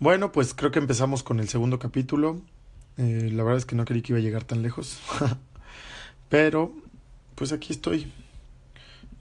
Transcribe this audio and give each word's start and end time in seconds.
Bueno, 0.00 0.32
pues 0.32 0.54
creo 0.54 0.70
que 0.70 0.78
empezamos 0.78 1.22
con 1.22 1.40
el 1.40 1.48
segundo 1.50 1.78
capítulo. 1.78 2.40
Eh, 2.96 3.28
la 3.34 3.42
verdad 3.42 3.58
es 3.58 3.66
que 3.66 3.76
no 3.76 3.84
creí 3.84 4.00
que 4.00 4.14
iba 4.14 4.18
a 4.18 4.22
llegar 4.22 4.44
tan 4.44 4.62
lejos. 4.62 4.98
Pero, 6.30 6.72
pues 7.34 7.52
aquí 7.52 7.74
estoy. 7.74 8.10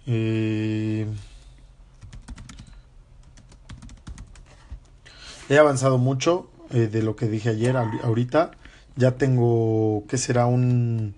Eh, 0.08 1.06
he 5.50 5.58
avanzado 5.58 5.98
mucho 5.98 6.50
eh, 6.70 6.88
de 6.88 7.04
lo 7.04 7.18
que 7.18 7.28
dije 7.28 7.50
ayer 7.50 7.76
ahorita. 7.76 8.52
Ya 8.96 9.18
tengo, 9.18 10.06
¿qué 10.08 10.18
será? 10.18 10.46
Un 10.46 11.14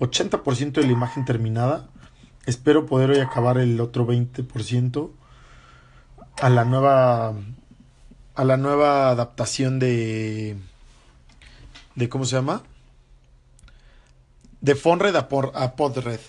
80% 0.00 0.72
de 0.72 0.86
la 0.86 0.92
imagen 0.92 1.26
terminada. 1.26 1.86
Espero 2.46 2.86
poder 2.86 3.10
hoy 3.10 3.18
acabar 3.18 3.58
el 3.58 3.78
otro 3.78 4.06
20% 4.06 5.10
a 6.40 6.48
la 6.48 6.64
nueva 6.64 7.34
a 8.34 8.44
la 8.44 8.56
nueva 8.56 9.10
adaptación 9.10 9.78
de 9.78 10.56
de 11.94 12.08
cómo 12.08 12.24
se 12.24 12.36
llama 12.36 12.62
de 14.62 14.74
Fonred 14.76 15.14
a, 15.16 15.28
Podred. 15.28 16.20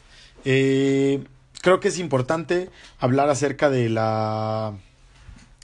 Eh, 0.44 1.24
creo 1.62 1.80
que 1.80 1.88
es 1.88 2.00
importante 2.00 2.70
hablar 3.00 3.30
acerca 3.30 3.70
de 3.70 3.90
la 3.90 4.74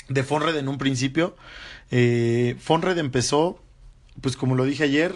de 0.08 0.24
Fonred 0.24 0.56
en 0.56 0.70
un 0.70 0.78
principio. 0.78 1.36
Eh, 1.92 2.56
Fonred 2.60 2.98
empezó 2.98 3.60
pues 4.22 4.38
como 4.38 4.56
lo 4.56 4.66
dije 4.66 4.84
ayer 4.84 5.16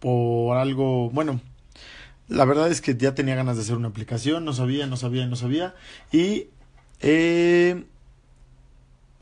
por 0.00 0.56
algo 0.56 1.10
bueno 1.10 1.40
la 2.28 2.44
verdad 2.44 2.68
es 2.70 2.80
que 2.80 2.96
ya 2.96 3.14
tenía 3.14 3.36
ganas 3.36 3.56
de 3.56 3.62
hacer 3.62 3.76
una 3.76 3.88
aplicación 3.88 4.44
no 4.44 4.52
sabía 4.52 4.86
no 4.86 4.96
sabía 4.96 5.26
no 5.26 5.36
sabía. 5.36 5.74
Y 6.12 6.48
eh, 7.00 7.84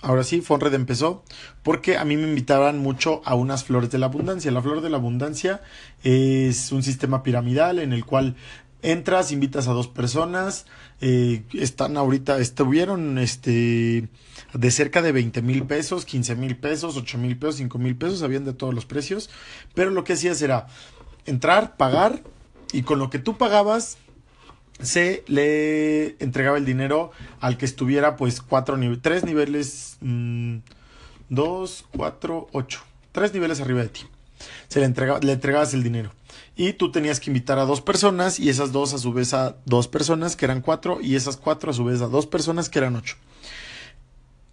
Ahora 0.03 0.25
sí, 0.25 0.41
Fonred 0.41 0.75
empezó 0.75 1.23
porque 1.63 1.97
a 1.97 2.05
mí 2.05 2.17
me 2.17 2.25
invitaban 2.25 2.79
mucho 2.79 3.23
a 3.25 3.37
unas 3.37 3.63
flores 3.63 3.91
de 3.91 3.99
la 3.99 4.07
abundancia. 4.07 4.51
La 4.51 4.61
flor 4.61 4.81
de 4.81 4.91
la 4.91 4.97
abundancia 4.97 5.63
es 6.03 6.73
un 6.73 6.83
sistema 6.83 7.23
piramidal 7.23 7.79
en 7.79 7.93
el 7.93 8.05
cual 8.05 8.35
entras, 8.83 9.31
invitas 9.31 9.69
a 9.69 9.73
dos 9.73 9.87
personas, 9.87 10.67
eh, 11.01 11.45
están 11.53 11.97
ahorita, 11.97 12.39
estuvieron 12.39 13.17
este 13.19 14.09
de 14.55 14.71
cerca 14.73 15.03
de 15.03 15.13
20 15.13 15.41
mil 15.41 15.65
pesos, 15.67 16.05
15 16.05 16.35
mil 16.35 16.57
pesos, 16.57 16.97
8 16.97 17.17
mil 17.19 17.39
pesos, 17.39 17.57
5 17.57 17.79
mil 17.79 17.97
pesos, 17.97 18.23
habían 18.25 18.45
de 18.45 18.53
todos 18.53 18.75
los 18.75 18.85
precios, 18.85 19.31
pero 19.73 19.91
lo 19.91 20.03
que 20.03 20.15
hacías 20.15 20.43
era 20.43 20.67
entrar, 21.27 21.77
pagar 21.77 22.23
y 22.73 22.83
con 22.83 22.99
lo 22.99 23.09
que 23.09 23.21
tú 23.21 23.39
pagabas 23.39 23.99
se 24.83 25.25
le 25.27 26.17
entregaba 26.23 26.59
el 26.59 26.65
dinero 26.65 27.13
al 27.41 27.57
que 27.57 27.65
estuviera 27.65 28.17
pues 28.17 28.41
cuatro 28.41 28.79
tres 29.01 29.25
niveles, 29.25 29.97
mm, 30.01 30.59
dos, 31.29 31.85
cuatro, 31.97 32.49
ocho, 32.53 32.81
tres 33.13 33.33
niveles 33.33 33.61
arriba 33.61 33.83
de 33.83 33.89
ti. 33.89 34.03
Se 34.69 34.81
le, 34.81 34.87
entregaba, 34.87 35.21
le 35.21 35.33
entregabas 35.33 35.73
el 35.75 35.83
dinero. 35.83 36.13
Y 36.57 36.75
tú 36.75 36.91
tenías 36.91 37.21
que 37.21 37.31
invitar 37.31 37.59
a 37.59 37.65
dos 37.65 37.81
personas 37.81 38.39
y 38.39 38.49
esas 38.49 38.73
dos 38.73 38.93
a 38.93 38.99
su 38.99 39.13
vez 39.13 39.33
a 39.33 39.57
dos 39.65 39.89
personas 39.89 40.37
que 40.37 40.45
eran 40.45 40.61
cuatro 40.61 41.01
y 41.01 41.15
esas 41.15 41.37
cuatro 41.37 41.71
a 41.71 41.75
su 41.75 41.85
vez 41.85 42.03
a 42.03 42.09
dos 42.09 42.27
personas 42.27 42.69
que 42.69 42.79
eran 42.79 42.97
ocho. 42.97 43.17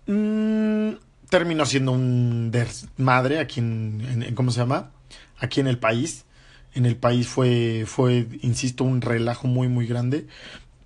Mm, 0.05 0.91
terminó 1.29 1.65
siendo 1.65 1.91
un 1.91 2.51
desmadre 2.51 3.39
aquí 3.39 3.59
en, 3.59 4.33
¿cómo 4.35 4.51
se 4.51 4.59
llama? 4.59 4.91
Aquí 5.39 5.59
en 5.59 5.67
el 5.67 5.77
país 5.77 6.25
en 6.79 6.85
el 6.85 6.95
país 6.95 7.27
fue, 7.27 7.83
fue, 7.85 8.25
insisto, 8.41 8.85
un 8.85 9.01
relajo 9.01 9.47
muy, 9.47 9.67
muy 9.67 9.85
grande. 9.85 10.27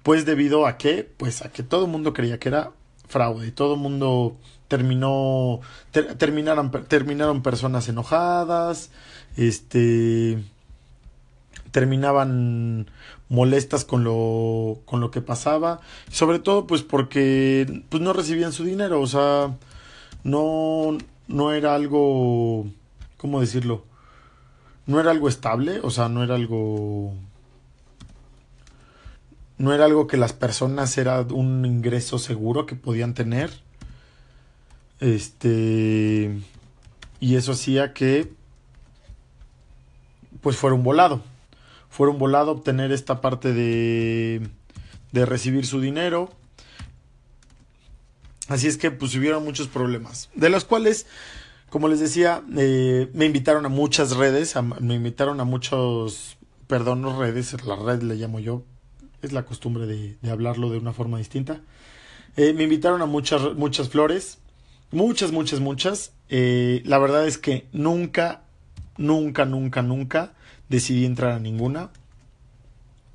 Pues 0.02 0.26
debido 0.26 0.66
a 0.66 0.78
que, 0.78 1.10
pues 1.18 1.44
a 1.44 1.52
que 1.52 1.64
todo 1.64 1.86
el 1.86 1.92
mundo 1.92 2.14
creía 2.14 2.40
que 2.40 2.50
era 2.50 2.72
fraude. 3.08 3.52
Todo 3.52 3.76
el 3.76 3.80
mundo 3.80 4.36
terminó, 4.68 5.62
terminaron, 6.18 6.72
terminaron 6.88 7.44
personas 7.44 7.88
enojadas, 7.90 8.90
este, 9.38 10.44
terminaban 11.72 12.90
molestas 13.30 13.86
con 13.86 14.04
lo, 14.04 14.80
con 14.86 15.00
lo 15.00 15.12
que 15.12 15.22
pasaba. 15.22 15.80
Sobre 16.10 16.40
todo, 16.40 16.66
pues 16.66 16.82
porque, 16.82 17.84
pues 17.90 18.02
no 18.02 18.14
recibían 18.14 18.52
su 18.52 18.64
dinero. 18.64 19.00
O 19.00 19.08
sea, 19.08 19.56
no, 20.24 20.98
no 21.28 21.54
era 21.54 21.76
algo, 21.76 22.66
¿cómo 23.18 23.40
decirlo? 23.42 23.93
No 24.86 25.00
era 25.00 25.12
algo 25.12 25.30
estable, 25.30 25.80
o 25.82 25.90
sea, 25.90 26.10
no 26.10 26.24
era 26.24 26.36
algo 26.36 27.14
no 29.58 29.74
era 29.74 29.86
algo 29.86 30.08
que 30.08 30.18
las 30.18 30.34
personas 30.34 30.98
era 30.98 31.22
un 31.22 31.66
ingreso 31.66 32.20
seguro 32.20 32.66
que 32.66 32.76
podían 32.76 33.14
tener. 33.14 33.52
Este 35.00 36.38
y 37.20 37.36
eso 37.36 37.54
hacía 37.54 37.94
que 37.94 38.32
pues 40.42 40.58
fuera 40.58 40.76
un 40.76 40.84
volado. 40.84 41.22
Fuera 41.90 42.12
un 42.12 42.20
volado 42.20 42.52
obtener 42.52 42.92
esta 42.92 43.22
parte 43.22 43.54
de 43.54 44.50
de 45.12 45.26
recibir 45.26 45.66
su 45.66 45.80
dinero. 45.80 46.30
Así 48.50 48.68
es 48.68 48.78
que 48.78 48.92
pues 48.92 49.16
hubieron 49.16 49.44
muchos 49.46 49.68
problemas, 49.68 50.30
de 50.36 50.50
los 50.50 50.66
cuales 50.66 51.06
como 51.74 51.88
les 51.88 52.00
decía, 52.00 52.44
eh, 52.56 53.10
me 53.16 53.26
invitaron 53.26 53.66
a 53.66 53.68
muchas 53.68 54.16
redes, 54.16 54.54
me 54.80 54.94
invitaron 54.94 55.40
a 55.40 55.44
muchos, 55.44 56.38
perdón, 56.68 57.02
no 57.02 57.20
redes, 57.20 57.52
la 57.66 57.76
red 57.76 58.04
le 58.04 58.14
llamo 58.14 58.40
yo, 58.40 58.62
es 59.24 59.34
la 59.34 59.44
costumbre 59.44 59.88
de, 59.88 60.16
hablarlo 60.30 60.70
de 60.70 60.78
una 60.78 60.94
forma 60.94 61.18
distinta. 61.18 61.62
Eh, 62.38 62.54
me 62.54 62.62
invitaron 62.62 63.02
a 63.02 63.08
muchas, 63.08 63.56
muchas 63.56 63.90
flores, 63.90 64.38
muchas, 64.92 65.32
muchas, 65.32 65.62
muchas. 65.62 66.12
Eh, 66.30 66.84
la 66.86 67.00
verdad 67.00 67.26
es 67.28 67.40
que 67.40 67.66
nunca, 67.74 68.44
nunca, 68.98 69.46
nunca, 69.46 69.82
nunca 69.82 70.34
decidí 70.70 71.06
entrar 71.06 71.32
a 71.32 71.40
ninguna. 71.40 71.90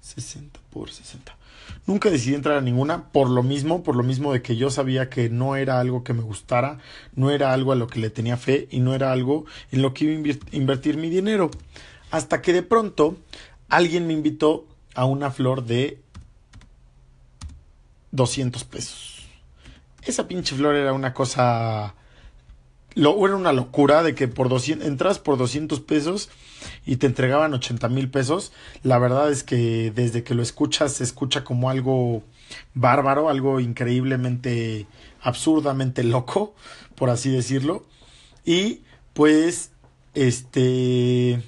60 0.01 0.59
por 0.71 0.91
60. 0.91 1.38
Nunca 1.87 2.11
decidí 2.11 2.35
entrar 2.35 2.59
a 2.59 2.61
ninguna 2.61 3.09
por 3.11 3.31
lo 3.31 3.43
mismo, 3.43 3.83
por 3.83 3.97
lo 3.97 4.03
mismo 4.03 4.33
de 4.33 4.43
que 4.43 4.57
yo 4.57 4.71
sabía 4.71 5.09
que 5.09 5.31
no 5.31 5.57
era 5.57 5.81
algo 5.81 6.05
que 6.05 6.13
me 6.13 6.23
gustara, 6.23 6.79
no 7.15 7.31
era 7.31 7.53
algo 7.53 7.73
a 7.73 7.77
lo 7.77 7.87
que 7.87 8.01
le 8.01 8.11
tenía 8.11 8.37
fe 8.37 8.69
y 8.71 8.81
no 8.81 8.95
era 8.95 9.13
algo 9.13 9.47
en 9.73 9.83
lo 9.83 9.95
que 9.95 10.05
iba 10.05 10.35
a 10.35 10.57
invertir 10.57 10.97
mi 10.97 11.11
dinero. 11.11 11.51
Hasta 12.11 12.43
que 12.43 12.53
de 12.53 12.63
pronto 12.63 13.17
alguien 13.69 14.07
me 14.07 14.13
invitó 14.13 14.67
a 14.95 15.05
una 15.05 15.31
flor 15.31 15.65
de 15.65 16.01
200 18.13 18.65
pesos. 18.65 19.27
Esa 20.03 20.27
pinche 20.29 20.57
flor 20.57 20.75
era 20.75 20.93
una 20.93 21.13
cosa 21.13 21.95
lo, 22.95 23.25
era 23.25 23.37
una 23.37 23.53
locura 23.53 24.03
de 24.03 24.15
que 24.15 24.29
por 24.29 24.49
200, 24.49 24.87
entras 24.87 25.19
por 25.19 25.39
200 25.39 25.81
pesos 25.81 26.31
y 26.87 26.97
te 26.97 27.07
entregaban 27.07 27.55
80 27.55 27.89
mil 27.89 28.11
pesos. 28.11 28.53
La 28.83 28.99
verdad 28.99 29.31
es 29.31 29.43
que 29.43 29.93
desde 29.95 30.25
que 30.25 30.35
lo 30.35 30.43
escuchas 30.43 30.95
se 30.95 31.05
escucha 31.05 31.45
como 31.45 31.71
algo 31.71 32.23
bárbaro, 32.75 33.29
algo 33.29 33.61
increíblemente, 33.61 34.87
absurdamente 35.21 36.03
loco, 36.05 36.55
por 36.95 37.11
así 37.11 37.31
decirlo. 37.31 37.87
Y 38.45 38.83
pues, 39.13 39.73
este... 40.15 41.43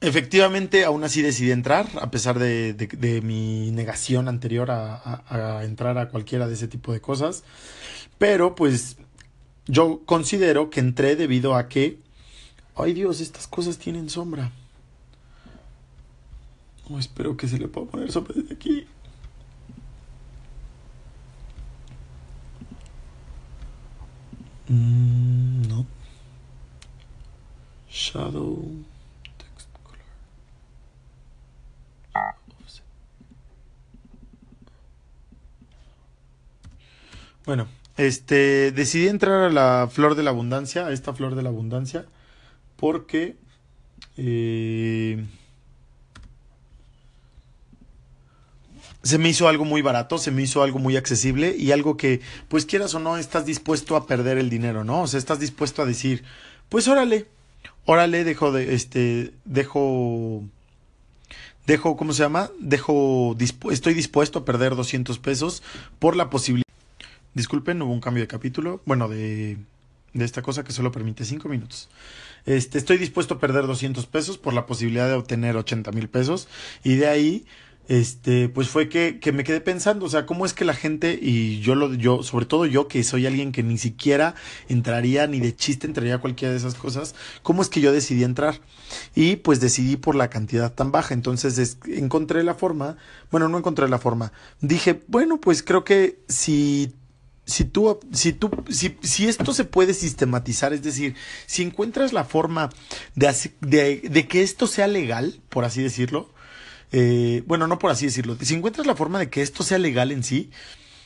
Efectivamente, 0.00 0.84
aún 0.84 1.02
así 1.02 1.22
decidí 1.22 1.50
entrar, 1.50 1.86
a 1.98 2.10
pesar 2.10 2.38
de, 2.38 3.20
mi 3.24 3.70
negación 3.70 4.28
anterior 4.28 4.70
a, 4.70 5.62
entrar 5.64 5.96
a 5.96 6.10
cualquiera 6.10 6.46
de 6.46 6.52
ese 6.52 6.68
tipo 6.68 6.92
de 6.92 7.00
cosas. 7.00 7.42
Pero 8.18 8.54
pues 8.54 8.98
yo 9.66 10.02
considero 10.04 10.70
que 10.70 10.80
entré 10.80 11.16
debido 11.16 11.54
a 11.54 11.68
que, 11.68 11.98
ay 12.76 12.92
Dios, 12.92 13.20
estas 13.20 13.46
cosas 13.46 13.78
tienen 13.78 14.10
sombra. 14.10 14.52
Oh, 16.90 16.98
espero 16.98 17.36
que 17.36 17.48
se 17.48 17.58
le 17.58 17.68
pueda 17.68 17.86
poner 17.90 18.12
sombra 18.12 18.34
desde 18.36 18.54
aquí. 18.54 18.86
Mm, 24.68 25.68
no. 25.68 25.86
Shadow. 27.88 28.84
Bueno, 37.44 37.68
este, 37.96 38.72
decidí 38.72 39.08
entrar 39.08 39.42
a 39.42 39.50
la 39.50 39.88
flor 39.90 40.14
de 40.14 40.22
la 40.22 40.30
abundancia, 40.30 40.86
a 40.86 40.92
esta 40.92 41.12
flor 41.12 41.34
de 41.34 41.42
la 41.42 41.50
abundancia, 41.50 42.06
porque 42.76 43.36
eh, 44.16 45.24
se 49.02 49.18
me 49.18 49.28
hizo 49.28 49.48
algo 49.48 49.64
muy 49.64 49.82
barato, 49.82 50.18
se 50.18 50.30
me 50.30 50.42
hizo 50.42 50.62
algo 50.62 50.78
muy 50.78 50.96
accesible 50.96 51.54
y 51.56 51.72
algo 51.72 51.96
que, 51.96 52.20
pues 52.48 52.66
quieras 52.66 52.94
o 52.94 52.98
no, 52.98 53.16
estás 53.16 53.46
dispuesto 53.46 53.96
a 53.96 54.06
perder 54.06 54.38
el 54.38 54.50
dinero, 54.50 54.82
¿no? 54.82 55.02
O 55.02 55.06
sea, 55.06 55.18
estás 55.18 55.38
dispuesto 55.38 55.82
a 55.82 55.86
decir, 55.86 56.24
pues 56.68 56.88
órale, 56.88 57.26
órale, 57.84 58.24
dejo 58.24 58.50
de, 58.50 58.74
este, 58.74 59.34
dejo, 59.44 60.42
dejo, 61.66 61.96
¿cómo 61.96 62.12
se 62.12 62.22
llama? 62.22 62.50
Dejo, 62.58 63.36
estoy 63.70 63.94
dispuesto 63.94 64.40
a 64.40 64.44
perder 64.44 64.74
200 64.74 65.18
pesos 65.18 65.62
por 65.98 66.16
la 66.16 66.30
posibilidad 66.30 66.63
Disculpen, 67.34 67.82
hubo 67.82 67.92
un 67.92 68.00
cambio 68.00 68.22
de 68.22 68.28
capítulo. 68.28 68.80
Bueno, 68.86 69.08
de, 69.08 69.58
de 70.12 70.24
esta 70.24 70.42
cosa 70.42 70.64
que 70.64 70.72
solo 70.72 70.92
permite 70.92 71.24
5 71.24 71.48
minutos. 71.48 71.88
Este, 72.46 72.78
estoy 72.78 72.98
dispuesto 72.98 73.34
a 73.34 73.40
perder 73.40 73.66
200 73.66 74.06
pesos 74.06 74.38
por 74.38 74.54
la 74.54 74.66
posibilidad 74.66 75.08
de 75.08 75.14
obtener 75.14 75.56
80 75.56 75.92
mil 75.92 76.08
pesos. 76.08 76.48
Y 76.82 76.96
de 76.96 77.08
ahí 77.08 77.44
este, 77.88 78.48
pues 78.48 78.68
fue 78.68 78.88
que, 78.88 79.18
que, 79.20 79.32
me 79.32 79.44
quedé 79.44 79.60
pensando, 79.60 80.06
o 80.06 80.08
sea, 80.08 80.24
cómo 80.24 80.46
es 80.46 80.54
que 80.54 80.64
la 80.64 80.72
gente, 80.72 81.18
y 81.20 81.60
yo 81.60 81.74
lo, 81.74 81.92
yo, 81.92 82.22
sobre 82.22 82.46
todo 82.46 82.64
yo, 82.64 82.88
que 82.88 83.04
soy 83.04 83.26
alguien 83.26 83.52
que 83.52 83.62
ni 83.62 83.76
siquiera 83.76 84.34
entraría, 84.68 85.26
ni 85.26 85.38
de 85.38 85.54
chiste 85.54 85.86
entraría 85.86 86.14
a 86.14 86.18
cualquiera 86.18 86.52
de 86.52 86.58
esas 86.58 86.76
cosas, 86.76 87.14
cómo 87.42 87.60
es 87.60 87.68
que 87.68 87.82
yo 87.82 87.92
decidí 87.92 88.24
entrar. 88.24 88.60
Y 89.14 89.36
pues 89.36 89.60
decidí 89.60 89.96
por 89.96 90.14
la 90.14 90.30
cantidad 90.30 90.72
tan 90.72 90.92
baja. 90.92 91.12
Entonces 91.12 91.78
encontré 91.86 92.42
la 92.42 92.54
forma, 92.54 92.96
bueno, 93.30 93.48
no 93.48 93.58
encontré 93.58 93.88
la 93.88 93.98
forma. 93.98 94.32
Dije, 94.60 95.02
bueno, 95.08 95.38
pues 95.38 95.62
creo 95.62 95.84
que 95.84 96.18
si 96.26 96.94
si 97.46 97.64
tú, 97.64 98.00
si 98.12 98.32
tú, 98.32 98.50
si, 98.70 98.96
si, 99.02 99.28
esto 99.28 99.52
se 99.52 99.64
puede 99.64 99.94
sistematizar, 99.94 100.72
es 100.72 100.82
decir, 100.82 101.14
si 101.46 101.62
encuentras 101.62 102.12
la 102.12 102.24
forma 102.24 102.70
de, 103.14 103.34
de, 103.60 104.00
de 104.08 104.28
que 104.28 104.42
esto 104.42 104.66
sea 104.66 104.86
legal, 104.86 105.40
por 105.50 105.64
así 105.64 105.82
decirlo, 105.82 106.32
eh, 106.92 107.42
bueno, 107.46 107.66
no 107.66 107.78
por 107.78 107.90
así 107.90 108.06
decirlo, 108.06 108.36
si 108.40 108.54
encuentras 108.54 108.86
la 108.86 108.94
forma 108.94 109.18
de 109.18 109.28
que 109.28 109.42
esto 109.42 109.62
sea 109.62 109.78
legal 109.78 110.12
en 110.12 110.22
sí, 110.22 110.50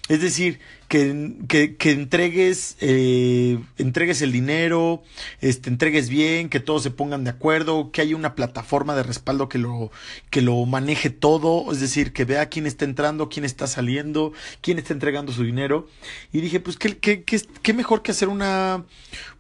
es 0.09 0.23
decir, 0.23 0.59
que, 0.89 1.75
que, 1.79 1.91
entregues, 1.91 2.77
eh, 2.81 3.59
entregues 3.77 4.23
el 4.23 4.33
dinero, 4.33 5.03
este, 5.43 5.69
entregues 5.69 6.09
bien, 6.09 6.49
que 6.49 6.61
todos 6.61 6.83
se 6.83 6.91
pongan 6.91 7.25
de 7.25 7.31
acuerdo, 7.31 7.91
que 7.93 8.01
haya 8.01 8.17
una 8.17 8.35
plataforma 8.35 8.97
de 8.97 9.03
respaldo 9.03 9.51
que 9.51 9.59
lo, 9.59 9.91
que 10.31 10.41
lo 10.41 10.65
maneje 10.65 11.11
todo, 11.11 11.71
es 11.71 11.81
decir, 11.81 12.15
que 12.15 12.25
vea 12.25 12.49
quién 12.49 12.67
está 12.67 12.87
entrando, 12.87 13.29
quién 13.29 13.45
está 13.45 13.67
saliendo, 13.67 14.33
quién 14.63 14.79
está 14.79 14.95
entregando 14.95 15.31
su 15.33 15.45
dinero. 15.45 15.87
Y 16.33 16.41
dije, 16.41 16.59
pues, 16.59 16.79
¿qué, 16.79 16.97
qué, 16.97 17.23
qué, 17.23 17.43
qué 17.63 17.75
mejor 17.75 18.01
que 18.01 18.13
hacer 18.13 18.29
una, 18.29 18.85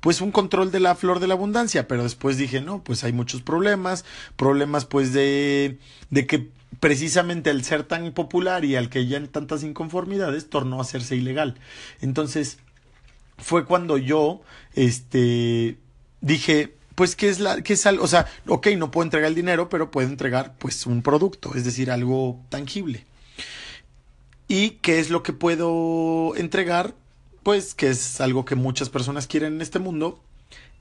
pues, 0.00 0.20
un 0.20 0.32
control 0.32 0.70
de 0.70 0.80
la 0.80 0.94
flor 0.96 1.18
de 1.18 1.28
la 1.28 1.34
abundancia? 1.34 1.88
Pero 1.88 2.02
después 2.02 2.36
dije, 2.36 2.60
no, 2.60 2.84
pues 2.84 3.04
hay 3.04 3.12
muchos 3.14 3.40
problemas, 3.40 4.04
problemas 4.36 4.84
pues 4.84 5.14
de, 5.14 5.78
de 6.10 6.26
que 6.26 6.57
precisamente 6.80 7.50
al 7.50 7.64
ser 7.64 7.84
tan 7.84 8.12
popular 8.12 8.64
y 8.64 8.76
al 8.76 8.88
que 8.90 9.06
ya 9.06 9.16
en 9.16 9.28
tantas 9.28 9.62
inconformidades 9.62 10.48
tornó 10.50 10.78
a 10.78 10.82
hacerse 10.82 11.16
ilegal. 11.16 11.56
Entonces, 12.00 12.58
fue 13.38 13.64
cuando 13.64 13.98
yo, 13.98 14.42
este, 14.74 15.78
dije, 16.20 16.74
pues, 16.94 17.16
¿qué 17.16 17.28
es 17.28 17.40
la, 17.40 17.62
qué 17.62 17.74
es 17.74 17.86
algo? 17.86 18.04
O 18.04 18.08
sea, 18.08 18.26
ok, 18.46 18.68
no 18.76 18.90
puedo 18.90 19.04
entregar 19.04 19.28
el 19.28 19.34
dinero, 19.34 19.68
pero 19.68 19.90
puedo 19.90 20.08
entregar, 20.08 20.56
pues, 20.58 20.86
un 20.86 21.02
producto, 21.02 21.52
es 21.54 21.64
decir, 21.64 21.90
algo 21.90 22.40
tangible. 22.48 23.06
¿Y 24.48 24.70
qué 24.82 24.98
es 24.98 25.10
lo 25.10 25.22
que 25.22 25.32
puedo 25.32 26.34
entregar? 26.36 26.94
Pues, 27.42 27.74
que 27.74 27.88
es 27.88 28.20
algo 28.20 28.44
que 28.44 28.56
muchas 28.56 28.90
personas 28.90 29.26
quieren 29.26 29.54
en 29.54 29.62
este 29.62 29.78
mundo, 29.78 30.20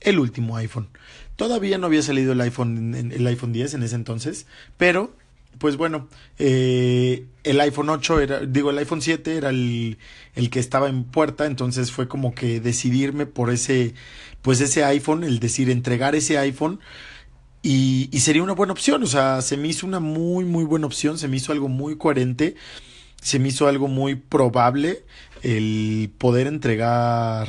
el 0.00 0.18
último 0.18 0.56
iPhone. 0.56 0.88
Todavía 1.36 1.78
no 1.78 1.86
había 1.86 2.02
salido 2.02 2.32
el 2.32 2.40
iPhone, 2.40 2.94
el 2.94 3.26
iPhone 3.26 3.52
10 3.52 3.74
en 3.74 3.82
ese 3.84 3.94
entonces, 3.94 4.46
pero 4.76 5.14
pues 5.58 5.76
bueno, 5.76 6.08
eh, 6.38 7.26
el 7.44 7.60
iPhone 7.60 7.90
8 7.90 8.20
era, 8.20 8.40
digo, 8.40 8.70
el 8.70 8.78
iPhone 8.78 9.02
7 9.02 9.36
era 9.36 9.50
el, 9.50 9.98
el, 10.34 10.50
que 10.50 10.60
estaba 10.60 10.88
en 10.88 11.04
puerta, 11.04 11.46
entonces 11.46 11.90
fue 11.90 12.08
como 12.08 12.34
que 12.34 12.60
decidirme 12.60 13.26
por 13.26 13.50
ese, 13.50 13.94
pues 14.42 14.60
ese 14.60 14.84
iPhone, 14.84 15.24
el 15.24 15.40
decir, 15.40 15.70
entregar 15.70 16.14
ese 16.14 16.38
iPhone. 16.38 16.80
Y, 17.60 18.08
y 18.12 18.20
sería 18.20 18.42
una 18.42 18.52
buena 18.52 18.72
opción, 18.72 19.02
o 19.02 19.06
sea, 19.06 19.42
se 19.42 19.56
me 19.56 19.68
hizo 19.68 19.86
una 19.86 19.98
muy, 19.98 20.44
muy 20.44 20.64
buena 20.64 20.86
opción, 20.86 21.18
se 21.18 21.26
me 21.26 21.36
hizo 21.36 21.50
algo 21.52 21.68
muy 21.68 21.98
coherente, 21.98 22.54
se 23.20 23.40
me 23.40 23.48
hizo 23.48 23.66
algo 23.66 23.88
muy 23.88 24.14
probable 24.14 25.04
el 25.42 26.12
poder 26.18 26.46
entregar... 26.46 27.48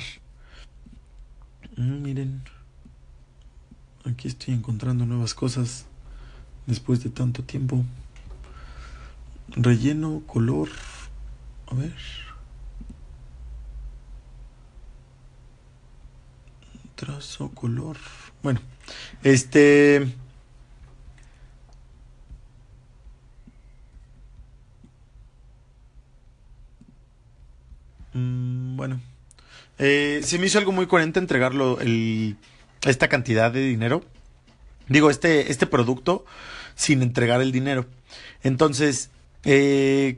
Mm, 1.78 2.02
miren, 2.02 2.42
aquí 4.04 4.28
estoy 4.28 4.56
encontrando 4.56 5.06
nuevas 5.06 5.36
cosas 5.36 5.86
después 6.70 7.04
de 7.04 7.10
tanto 7.10 7.44
tiempo. 7.44 7.84
Relleno, 9.50 10.22
color. 10.28 10.70
A 11.68 11.76
ver. 11.76 11.96
Trazo, 16.96 17.50
color. 17.50 17.98
Bueno, 18.44 18.62
este... 19.24 20.16
Mm, 28.14 28.76
bueno. 28.78 29.02
Eh, 29.80 30.22
se 30.24 30.38
me 30.38 30.46
hizo 30.48 30.60
algo 30.60 30.72
muy 30.72 30.88
coherente 30.88 31.20
entregarlo 31.20 31.80
el, 31.80 32.38
esta 32.84 33.08
cantidad 33.08 33.52
de 33.52 33.62
dinero. 33.62 34.04
Digo, 34.88 35.10
este, 35.10 35.52
este 35.52 35.68
producto 35.68 36.26
sin 36.80 37.02
entregar 37.02 37.42
el 37.42 37.52
dinero. 37.52 37.86
Entonces, 38.42 39.10
eh, 39.44 40.18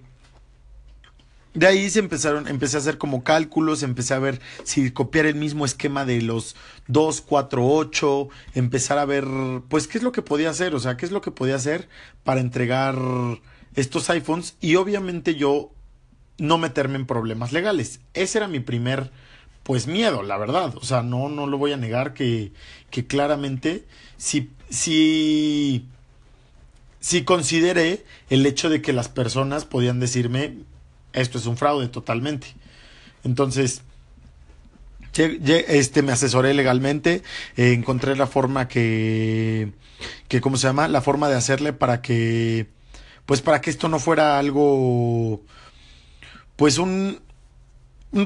de 1.55 1.65
ahí 1.65 1.89
se 1.89 1.97
empezaron, 1.97 2.47
empecé 2.47 2.77
a 2.77 2.81
hacer 2.81 2.99
como 2.99 3.23
cálculos, 3.23 3.81
empecé 3.81 4.13
a 4.13 4.19
ver 4.19 4.39
si 4.63 4.91
copiar 4.91 5.25
el 5.25 5.33
mismo 5.33 5.65
esquema 5.65 6.05
de 6.05 6.21
los 6.21 6.55
2, 6.85 7.21
4, 7.21 7.67
8, 7.67 8.29
empezar 8.53 8.99
a 8.99 9.05
ver, 9.05 9.25
pues, 9.69 9.87
qué 9.87 9.97
es 9.97 10.03
lo 10.03 10.11
que 10.11 10.21
podía 10.21 10.51
hacer, 10.51 10.75
o 10.75 10.79
sea, 10.79 10.97
qué 10.97 11.07
es 11.07 11.11
lo 11.11 11.21
que 11.21 11.31
podía 11.31 11.55
hacer 11.55 11.89
para 12.23 12.41
entregar 12.41 12.95
estos 13.73 14.07
iPhones 14.11 14.55
y 14.61 14.75
obviamente 14.75 15.33
yo 15.33 15.71
no 16.37 16.59
meterme 16.59 16.97
en 16.97 17.07
problemas 17.07 17.53
legales. 17.53 18.01
Ese 18.13 18.37
era 18.37 18.47
mi 18.47 18.59
primer, 18.59 19.09
pues, 19.63 19.87
miedo, 19.87 20.21
la 20.21 20.37
verdad. 20.37 20.75
O 20.75 20.83
sea, 20.83 21.01
no, 21.01 21.27
no 21.27 21.47
lo 21.47 21.57
voy 21.57 21.71
a 21.71 21.77
negar 21.77 22.13
que, 22.13 22.51
que 22.91 23.07
claramente, 23.07 23.87
si, 24.17 24.51
si 24.69 25.87
sí 27.01 27.25
consideré 27.25 28.05
el 28.29 28.45
hecho 28.45 28.69
de 28.69 28.81
que 28.81 28.93
las 28.93 29.09
personas 29.09 29.65
podían 29.65 29.99
decirme 29.99 30.53
esto 31.11 31.37
es 31.37 31.45
un 31.45 31.57
fraude 31.57 31.89
totalmente. 31.89 32.47
Entonces, 33.25 33.81
este 35.13 36.01
me 36.03 36.13
asesoré 36.13 36.53
legalmente, 36.53 37.21
eh, 37.57 37.73
encontré 37.73 38.15
la 38.15 38.27
forma 38.27 38.69
que 38.69 39.73
que 40.29 40.41
cómo 40.41 40.57
se 40.57 40.67
llama, 40.67 40.87
la 40.87 41.01
forma 41.01 41.27
de 41.27 41.35
hacerle 41.35 41.73
para 41.73 42.01
que 42.01 42.67
pues 43.25 43.41
para 43.41 43.59
que 43.61 43.69
esto 43.69 43.89
no 43.89 43.99
fuera 43.99 44.39
algo 44.39 45.41
pues 46.55 46.77
un 46.77 47.19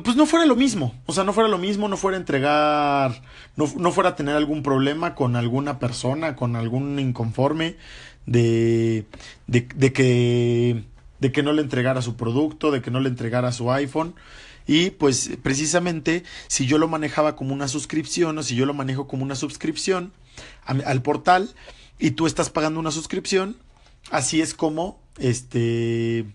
pues 0.04 0.16
no 0.16 0.26
fuera 0.26 0.48
lo 0.48 0.56
mismo, 0.56 0.96
o 1.06 1.14
sea, 1.14 1.24
no 1.24 1.32
fuera 1.32 1.48
lo 1.48 1.60
mismo, 1.60 1.88
no 1.88 1.96
fuera 1.96 2.18
entregar, 2.18 3.22
no, 3.56 3.72
no 3.78 3.92
fuera 3.92 4.16
tener 4.16 4.36
algún 4.36 4.64
problema 4.64 5.14
con 5.14 5.36
alguna 5.36 5.78
persona, 5.78 6.36
con 6.36 6.56
algún 6.56 6.98
inconforme, 6.98 7.78
de, 8.26 9.06
de, 9.48 9.94
que, 9.94 10.84
de 11.20 11.32
que 11.32 11.44
no 11.44 11.54
le 11.54 11.62
entregara 11.62 12.02
su 12.02 12.16
producto, 12.16 12.72
de 12.72 12.82
que 12.82 12.92
no 12.92 13.00
le 13.00 13.10
entregara 13.10 13.52
su 13.52 13.72
iPhone. 13.72 14.16
Y 14.68 14.90
pues 14.92 15.32
precisamente 15.44 16.24
si 16.48 16.66
yo 16.66 16.78
lo 16.78 16.88
manejaba 16.88 17.36
como 17.36 17.54
una 17.54 17.68
suscripción 17.68 18.38
o 18.38 18.44
si 18.44 18.56
yo 18.56 18.66
lo 18.66 18.74
manejo 18.74 19.08
como 19.08 19.24
una 19.24 19.36
suscripción 19.36 20.12
al 20.66 21.02
portal 21.02 21.54
y 22.00 22.12
tú 22.12 22.26
estás 22.26 22.50
pagando 22.50 22.80
una 22.80 22.92
suscripción, 22.92 23.58
así 24.10 24.42
es 24.42 24.54
como 24.54 25.00
este 25.20 26.26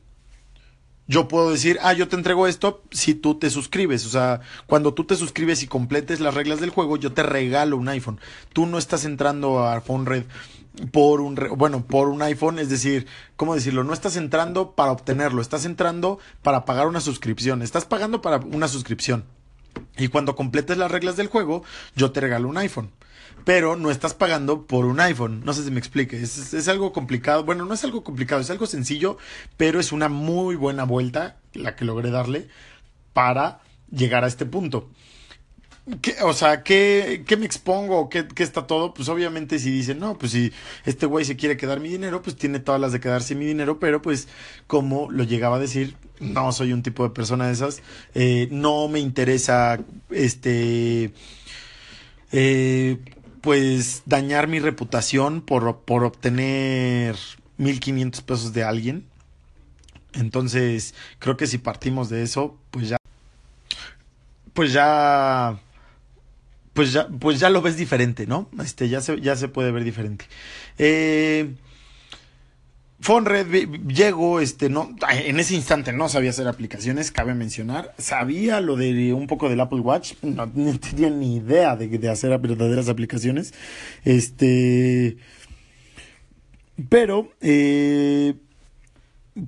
yo 1.11 1.27
puedo 1.27 1.51
decir, 1.51 1.77
ah, 1.83 1.93
yo 1.93 2.07
te 2.07 2.15
entrego 2.15 2.47
esto 2.47 2.85
si 2.93 3.17
tú 3.17 3.35
te 3.35 3.51
suscribes. 3.51 4.07
O 4.07 4.11
sea, 4.11 4.43
cuando 4.69 4.95
tú 4.95 5.03
te 5.03 5.17
suscribes 5.17 5.61
y 5.65 5.67
completes 5.67 6.21
las 6.21 6.35
reglas 6.35 6.61
del 6.61 6.71
juego, 6.71 6.97
yo 6.97 7.13
te 7.13 7.25
regalo 7.25 7.77
un 7.77 7.89
iPhone. 7.89 8.21
Tú 8.53 8.65
no 8.67 8.79
estás 8.79 9.05
entrando 9.05 9.67
a 9.67 9.81
PhoneRed 9.81 10.23
por 10.93 11.21
un, 11.21 11.37
bueno, 11.57 11.85
por 11.87 12.09
un 12.09 12.23
iPhone, 12.23 12.59
es 12.59 12.69
decir, 12.69 13.07
¿cómo 13.37 13.55
decirlo? 13.55 13.85
No 13.85 13.93
estás 13.93 14.17
entrando 14.17 14.73
para 14.73 14.93
obtenerlo, 14.93 15.43
estás 15.43 15.65
entrando 15.65 16.19
para 16.43 16.65
pagar 16.65 16.87
una 16.87 17.01
suscripción. 17.01 17.63
Estás 17.63 17.85
pagando 17.85 18.21
para 18.21 18.39
una 18.39 18.69
suscripción. 18.69 19.25
Y 19.97 20.09
cuando 20.09 20.35
completes 20.35 20.79
las 20.79 20.91
reglas 20.91 21.17
del 21.17 21.29
juego, 21.29 21.63
yo 21.95 22.11
te 22.13 22.21
regalo 22.21 22.49
un 22.49 22.59
iPhone 22.59 22.91
pero 23.45 23.77
no 23.77 23.91
estás 23.91 24.15
pagando 24.15 24.67
por 24.67 24.85
un 24.85 25.01
iPhone. 25.01 25.43
No 25.45 25.53
sé 25.53 25.65
si 25.65 25.71
me 25.71 25.79
explique. 25.79 26.21
Es, 26.23 26.53
es, 26.53 26.69
algo 26.69 26.93
complicado. 26.93 27.45
Bueno, 27.45 27.65
no 27.65 27.75
es 27.75 27.85
algo 27.85 28.05
complicado, 28.05 28.41
es 28.41 28.51
algo 28.51 28.67
sencillo, 28.67 29.17
pero 29.57 29.81
es 29.81 29.93
una 29.93 30.09
muy 30.09 30.57
buena 30.57 30.85
vuelta 30.85 31.39
la 31.55 31.75
que 31.75 31.85
logré 31.85 32.11
darle 32.11 32.49
para 33.13 33.61
llegar 33.91 34.25
a 34.25 34.29
este 34.29 34.47
punto. 34.47 34.91
¿Qué, 36.03 36.17
o 36.23 36.33
sea, 36.33 36.63
¿qué, 36.63 37.25
¿qué, 37.27 37.37
me 37.37 37.47
expongo? 37.47 38.09
¿Qué, 38.09 38.29
¿Qué, 38.29 38.43
está 38.43 38.67
todo? 38.67 38.95
Pues 38.95 39.09
obviamente 39.09 39.59
si 39.59 39.71
dicen, 39.71 39.99
no, 39.99 40.17
pues 40.19 40.33
si 40.33 40.53
este 40.85 41.07
güey 41.07 41.25
se 41.25 41.37
quiere 41.37 41.57
quedar 41.57 41.81
mi 41.81 41.89
dinero, 41.89 42.23
pues 42.23 42.37
tiene 42.37 42.61
todas 42.61 42.81
las 42.81 42.93
de 42.93 43.01
quedarse 43.01 43.35
mi 43.35 43.47
dinero, 43.47 43.81
pero 43.81 44.03
pues 44.03 44.29
como 44.67 45.11
lo 45.11 45.25
llegaba 45.25 45.57
a 45.57 45.59
decir, 45.59 45.97
no 46.21 46.53
soy 46.53 46.73
un 46.73 46.83
tipo 46.83 47.03
de 47.03 47.11
persona 47.11 47.47
de 47.47 47.55
esas, 47.55 47.83
eh, 48.15 48.49
no 48.51 48.89
me 48.89 49.01
interesa, 49.01 49.81
este, 50.11 51.13
eh, 52.31 52.99
pues 53.41 54.03
dañar 54.07 54.49
mi 54.49 54.61
reputación 54.61 55.41
por, 55.41 55.81
por 55.81 56.05
obtener 56.05 57.17
1500 57.57 58.23
pesos 58.23 58.53
de 58.53 58.65
alguien. 58.65 59.07
Entonces, 60.13 60.95
creo 61.19 61.37
que 61.37 61.47
si 61.47 61.59
partimos 61.59 62.11
de 62.11 62.23
eso, 62.23 62.57
pues 62.71 62.89
ya. 62.89 62.97
pues 64.53 64.73
ya 64.73 65.59
pues 66.81 66.95
ya, 66.95 67.09
pues 67.09 67.39
ya 67.39 67.51
lo 67.51 67.61
ves 67.61 67.77
diferente, 67.77 68.27
¿no? 68.27 68.49
Este, 68.65 68.89
ya 68.89 69.03
se, 69.03 69.21
ya 69.21 69.37
se 69.37 69.49
puede 69.49 69.71
ver 69.71 69.85
diferente. 69.85 70.25
Eh, 70.79 71.51
Fonred, 73.01 73.47
llego, 73.87 74.41
este, 74.41 74.71
no, 74.71 74.97
en 75.11 75.39
ese 75.39 75.55
instante 75.57 75.93
no 75.93 76.09
sabía 76.09 76.31
hacer 76.31 76.49
aplicaciones, 76.49 77.11
cabe 77.11 77.35
mencionar. 77.35 77.95
Sabía 77.99 78.63
lo 78.63 78.77
de 78.77 79.13
un 79.13 79.27
poco 79.27 79.51
del 79.51 79.61
Apple 79.61 79.81
Watch, 79.81 80.15
no, 80.23 80.51
tenía 80.79 81.11
ni 81.11 81.37
idea 81.37 81.77
de, 81.77 81.87
de, 81.87 82.09
hacer 82.09 82.31
verdaderas 82.39 82.89
aplicaciones. 82.89 83.53
Este, 84.07 85.19
pero, 86.89 87.31
eh, 87.43 88.37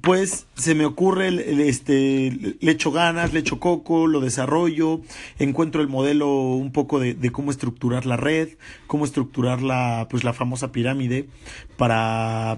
pues 0.00 0.46
se 0.54 0.74
me 0.74 0.84
ocurre, 0.84 1.28
este, 1.68 2.56
le 2.60 2.72
echo 2.72 2.92
ganas, 2.92 3.32
le 3.32 3.40
echo 3.40 3.58
coco, 3.58 4.06
lo 4.06 4.20
desarrollo, 4.20 5.00
encuentro 5.38 5.82
el 5.82 5.88
modelo 5.88 6.28
un 6.28 6.72
poco 6.72 7.00
de, 7.00 7.14
de, 7.14 7.32
cómo 7.32 7.50
estructurar 7.50 8.06
la 8.06 8.16
red, 8.16 8.50
cómo 8.86 9.04
estructurar 9.04 9.60
la, 9.60 10.06
pues 10.08 10.24
la 10.24 10.32
famosa 10.32 10.72
pirámide 10.72 11.28
para 11.76 12.56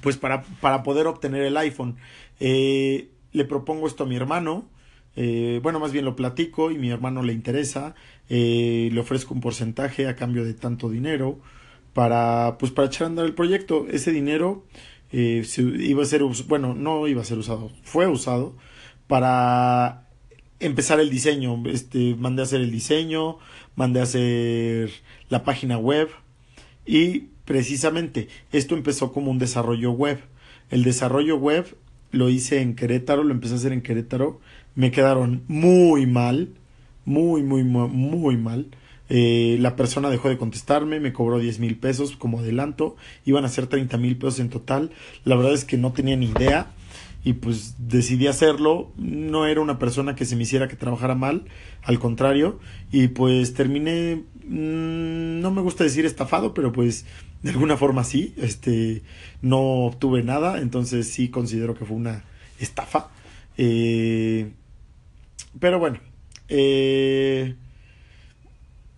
pues 0.00 0.16
para, 0.16 0.42
para 0.60 0.82
poder 0.82 1.06
obtener 1.06 1.42
el 1.42 1.56
iPhone. 1.56 1.96
Eh, 2.40 3.08
le 3.32 3.44
propongo 3.44 3.86
esto 3.86 4.04
a 4.04 4.06
mi 4.06 4.16
hermano, 4.16 4.66
eh, 5.16 5.60
bueno, 5.62 5.80
más 5.80 5.92
bien 5.92 6.04
lo 6.04 6.16
platico 6.16 6.70
y 6.70 6.78
mi 6.78 6.90
hermano 6.90 7.22
le 7.22 7.32
interesa, 7.32 7.94
eh, 8.28 8.90
le 8.92 9.00
ofrezco 9.00 9.34
un 9.34 9.40
porcentaje 9.40 10.06
a 10.06 10.16
cambio 10.16 10.44
de 10.44 10.54
tanto 10.54 10.90
dinero 10.90 11.38
para, 11.94 12.56
pues 12.58 12.72
para 12.72 12.88
echar 12.88 13.04
a 13.04 13.10
andar 13.10 13.26
el 13.26 13.34
proyecto. 13.34 13.86
Ese 13.90 14.12
dinero 14.12 14.64
iba 15.12 16.02
a 16.02 16.06
ser, 16.06 16.22
bueno, 16.48 16.74
no 16.74 17.06
iba 17.08 17.22
a 17.22 17.24
ser 17.24 17.38
usado, 17.38 17.70
fue 17.82 18.06
usado 18.06 18.54
para 19.06 20.06
empezar 20.60 21.00
el 21.00 21.10
diseño. 21.10 21.62
Este, 21.66 22.14
mandé 22.16 22.42
a 22.42 22.44
hacer 22.44 22.60
el 22.60 22.70
diseño, 22.70 23.38
mandé 23.74 24.00
a 24.00 24.04
hacer 24.04 24.90
la 25.28 25.44
página 25.44 25.78
web 25.78 26.08
y 26.84 27.28
precisamente 27.44 28.28
esto 28.52 28.74
empezó 28.74 29.12
como 29.12 29.30
un 29.30 29.38
desarrollo 29.38 29.92
web. 29.92 30.20
El 30.70 30.82
desarrollo 30.82 31.36
web 31.36 31.76
lo 32.10 32.28
hice 32.28 32.60
en 32.60 32.74
Querétaro, 32.74 33.22
lo 33.22 33.32
empecé 33.32 33.54
a 33.54 33.56
hacer 33.58 33.72
en 33.72 33.82
Querétaro. 33.82 34.40
Me 34.74 34.90
quedaron 34.90 35.42
muy 35.48 36.06
mal, 36.06 36.50
muy, 37.04 37.42
muy, 37.42 37.64
muy, 37.64 37.88
muy 37.88 38.36
mal. 38.36 38.68
Eh, 39.08 39.56
la 39.60 39.76
persona 39.76 40.10
dejó 40.10 40.28
de 40.28 40.38
contestarme, 40.38 41.00
me 41.00 41.12
cobró 41.12 41.38
10 41.38 41.60
mil 41.60 41.76
pesos 41.76 42.16
como 42.16 42.40
adelanto, 42.40 42.96
iban 43.24 43.44
a 43.44 43.48
ser 43.48 43.66
30 43.66 43.96
mil 43.98 44.16
pesos 44.16 44.40
en 44.40 44.50
total. 44.50 44.90
La 45.24 45.36
verdad 45.36 45.52
es 45.52 45.64
que 45.64 45.76
no 45.76 45.92
tenía 45.92 46.16
ni 46.16 46.26
idea 46.26 46.68
y 47.24 47.34
pues 47.34 47.74
decidí 47.78 48.28
hacerlo. 48.28 48.92
No 48.96 49.46
era 49.46 49.60
una 49.60 49.78
persona 49.78 50.14
que 50.14 50.24
se 50.24 50.36
me 50.36 50.44
hiciera 50.44 50.68
que 50.68 50.76
trabajara 50.76 51.14
mal, 51.14 51.44
al 51.82 51.98
contrario, 51.98 52.60
y 52.92 53.08
pues 53.08 53.54
terminé, 53.54 54.22
mmm, 54.44 55.40
no 55.40 55.50
me 55.50 55.60
gusta 55.60 55.84
decir 55.84 56.06
estafado, 56.06 56.54
pero 56.54 56.72
pues 56.72 57.04
de 57.42 57.50
alguna 57.50 57.76
forma 57.76 58.04
sí, 58.04 58.32
este, 58.36 59.02
no 59.42 59.86
obtuve 59.86 60.22
nada, 60.22 60.60
entonces 60.60 61.08
sí 61.08 61.28
considero 61.28 61.74
que 61.74 61.84
fue 61.84 61.96
una 61.96 62.24
estafa. 62.60 63.08
Eh, 63.58 64.52
pero 65.58 65.78
bueno, 65.78 65.98
eh, 66.48 67.56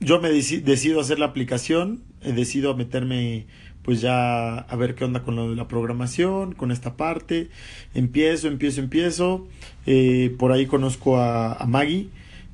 yo 0.01 0.21
me 0.21 0.31
decido 0.31 1.01
hacer 1.01 1.19
la 1.19 1.27
aplicación, 1.27 2.03
he 2.23 2.33
decidido 2.33 2.77
meterme 2.77 3.47
pues 3.83 4.01
ya 4.03 4.59
a 4.59 4.77
ver 4.77 4.95
qué 4.95 5.05
onda 5.05 5.23
con 5.23 5.35
lo 5.35 5.49
de 5.49 5.57
la 5.57 5.67
programación, 5.67 6.53
con 6.53 6.71
esta 6.71 6.97
parte. 6.97 7.49
Empiezo, 7.95 8.49
empiezo, 8.49 8.83
empiezo. 8.83 9.49
Eh, 9.87 10.35
por 10.39 10.53
ahí 10.53 10.67
conozco 10.67 11.17
a, 11.19 11.55
a 11.55 11.67
Maggie, 11.67 12.11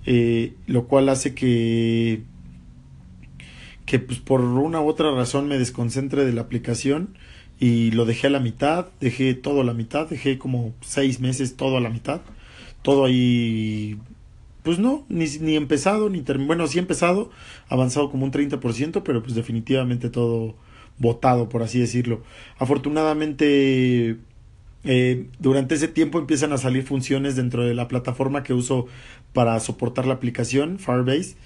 eh, 0.07 0.55
lo 0.67 0.87
cual 0.87 1.09
hace 1.09 1.35
que 1.35 2.23
que 3.87 3.99
pues 3.99 4.19
por 4.19 4.41
una 4.41 4.81
u 4.81 4.89
otra 4.89 5.11
razón 5.11 5.49
me 5.49 5.59
desconcentre 5.59 6.25
de 6.25 6.33
la 6.33 6.43
aplicación 6.43 7.17
y 7.61 7.91
lo 7.91 8.05
dejé 8.05 8.29
a 8.29 8.31
la 8.31 8.41
mitad, 8.41 8.89
dejé 9.01 9.35
todo 9.35 9.61
a 9.61 9.65
la 9.65 9.75
mitad, 9.75 10.09
dejé 10.09 10.39
como 10.39 10.73
seis 10.81 11.21
meses 11.21 11.57
todo 11.57 11.77
a 11.77 11.81
la 11.81 11.91
mitad, 11.91 12.23
todo 12.83 13.05
ahí 13.05 13.99
pues 14.65 14.79
no, 14.79 15.05
ni, 15.09 15.27
ni 15.41 15.57
empezado, 15.57 16.09
ni 16.09 16.23
bueno, 16.47 16.67
sí 16.67 16.79
empezado, 16.81 17.31
avanzado 17.69 18.11
como 18.11 18.25
un 18.25 18.33
30%, 18.33 19.03
pero 19.05 19.23
pues 19.23 19.35
definitivamente 19.35 20.09
todo 20.09 20.57
votado, 20.99 21.51
por 21.51 21.63
así 21.63 21.79
decirlo. 21.79 22.23
Afortunadamente, 22.59 24.17
eh, 24.85 25.27
durante 25.39 25.75
ese 25.75 25.87
tiempo 25.87 26.19
empiezan 26.19 26.53
a 26.53 26.59
salir 26.59 26.83
funciones 26.83 27.37
dentro 27.37 27.63
de 27.63 27.75
la 27.75 27.89
plataforma 27.89 28.43
que 28.43 28.55
uso 28.55 28.87
para 29.35 29.61
soportar 29.61 30.07
la 30.07 30.15
aplicación, 30.15 30.79
Firebase. 30.79 31.37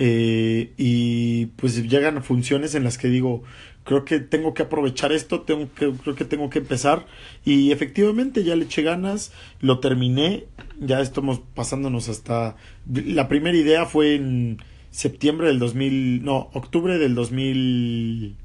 Eh, 0.00 0.72
y 0.76 1.46
pues 1.56 1.82
llegan 1.88 2.22
funciones 2.22 2.76
en 2.76 2.84
las 2.84 2.98
que 2.98 3.08
digo, 3.08 3.42
creo 3.82 4.04
que 4.04 4.20
tengo 4.20 4.54
que 4.54 4.62
aprovechar 4.62 5.10
esto, 5.10 5.40
tengo 5.40 5.68
que, 5.74 5.90
creo 5.90 6.14
que 6.14 6.24
tengo 6.24 6.50
que 6.50 6.60
empezar. 6.60 7.06
Y 7.44 7.72
efectivamente 7.72 8.44
ya 8.44 8.54
le 8.54 8.66
eché 8.66 8.82
ganas, 8.82 9.32
lo 9.60 9.80
terminé, 9.80 10.44
ya 10.78 11.00
estamos 11.00 11.40
pasándonos 11.54 12.08
hasta... 12.08 12.54
La 12.86 13.26
primera 13.26 13.56
idea 13.56 13.86
fue 13.86 14.14
en 14.14 14.58
septiembre 14.92 15.48
del 15.48 15.58
2000, 15.58 16.22
no, 16.22 16.50
octubre 16.52 16.98
del 16.98 17.16
2000 17.16 18.36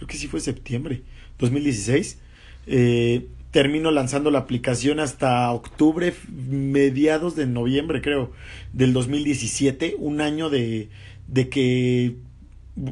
creo 0.00 0.08
que 0.08 0.16
sí 0.16 0.28
fue 0.28 0.40
septiembre 0.40 1.02
2016. 1.38 2.18
Eh, 2.66 3.26
termino 3.50 3.90
lanzando 3.90 4.30
la 4.30 4.40
aplicación 4.40 5.00
hasta 5.00 5.50
octubre, 5.50 6.14
mediados 6.28 7.34
de 7.34 7.46
noviembre, 7.46 8.00
creo, 8.00 8.32
del 8.72 8.92
2017, 8.92 9.96
un 9.98 10.20
año 10.20 10.50
de, 10.50 10.88
de 11.26 11.48
que 11.48 12.16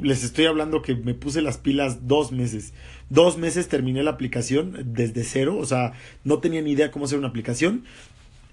les 0.02 0.24
estoy 0.24 0.46
hablando 0.46 0.82
que 0.82 0.94
me 0.94 1.14
puse 1.14 1.42
las 1.42 1.58
pilas 1.58 2.08
dos 2.08 2.32
meses. 2.32 2.72
Dos 3.08 3.38
meses 3.38 3.68
terminé 3.68 4.02
la 4.02 4.10
aplicación 4.10 4.92
desde 4.94 5.22
cero, 5.24 5.56
o 5.58 5.64
sea, 5.64 5.92
no 6.24 6.38
tenía 6.38 6.60
ni 6.60 6.72
idea 6.72 6.90
cómo 6.90 7.04
hacer 7.04 7.18
una 7.18 7.28
aplicación. 7.28 7.84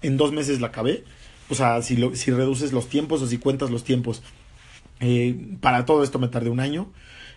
En 0.02 0.16
dos 0.16 0.32
meses 0.32 0.60
la 0.60 0.68
acabé. 0.68 1.04
O 1.48 1.54
sea, 1.54 1.82
si, 1.82 1.96
lo, 1.96 2.14
si 2.14 2.30
reduces 2.30 2.72
los 2.72 2.88
tiempos 2.88 3.22
o 3.22 3.26
si 3.26 3.38
cuentas 3.38 3.70
los 3.70 3.84
tiempos. 3.84 4.22
Eh, 5.00 5.36
para 5.60 5.84
todo 5.84 6.02
esto 6.02 6.18
me 6.18 6.28
tardé 6.28 6.48
un 6.48 6.60
año 6.60 6.90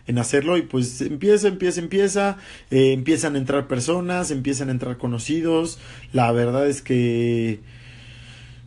en 0.08 0.18
hacerlo 0.18 0.58
y 0.58 0.64
pues 0.64 1.02
empieza, 1.02 1.48
empieza, 1.48 1.80
empieza, 1.80 2.38
eh, 2.72 2.94
empiezan 2.94 3.36
a 3.36 3.38
entrar 3.38 3.68
personas, 3.68 4.32
empiezan 4.32 4.70
a 4.70 4.72
entrar 4.72 4.98
conocidos, 4.98 5.80
la 6.14 6.32
verdad 6.32 6.68
es 6.68 6.82
que 6.82 7.60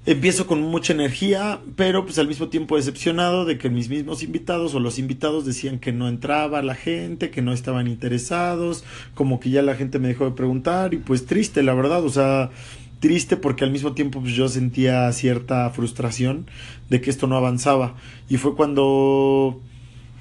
empiezo 0.05 0.47
con 0.47 0.61
mucha 0.63 0.93
energía, 0.93 1.61
pero 1.77 2.05
pues 2.05 2.19
al 2.19 2.27
mismo 2.27 2.49
tiempo 2.49 2.77
decepcionado 2.77 3.45
de 3.45 3.57
que 3.57 3.71
mis 3.71 3.89
mismos 3.89 4.23
invitados 4.23 4.75
o 4.75 4.81
los 4.81 4.99
invitados 4.99 5.47
decían 5.47 5.79
que 5.79 5.93
no 5.93 6.09
entraba 6.09 6.61
la 6.63 6.75
gente, 6.75 7.31
que 7.31 7.43
no 7.43 7.53
estaban 7.53 7.87
interesados, 7.87 8.85
como 9.15 9.39
que 9.39 9.51
ya 9.51 9.63
la 9.63 9.77
gente 9.77 9.99
me 9.99 10.09
dejó 10.09 10.25
de 10.25 10.33
preguntar 10.33 10.93
y 10.95 10.97
pues 10.97 11.27
triste, 11.27 11.63
la 11.63 11.75
verdad, 11.75 12.05
o 12.05 12.11
sea, 12.11 12.51
triste 12.99 13.37
porque 13.37 13.65
al 13.65 13.71
mismo 13.71 13.93
tiempo 13.93 14.21
pues, 14.21 14.35
yo 14.35 14.49
sentía 14.49 15.11
cierta 15.13 15.69
frustración 15.71 16.47
de 16.89 17.01
que 17.01 17.11
esto 17.11 17.27
no 17.27 17.37
avanzaba. 17.37 17.97
Y 18.29 18.39
fue 18.39 18.57
cuando 18.57 19.61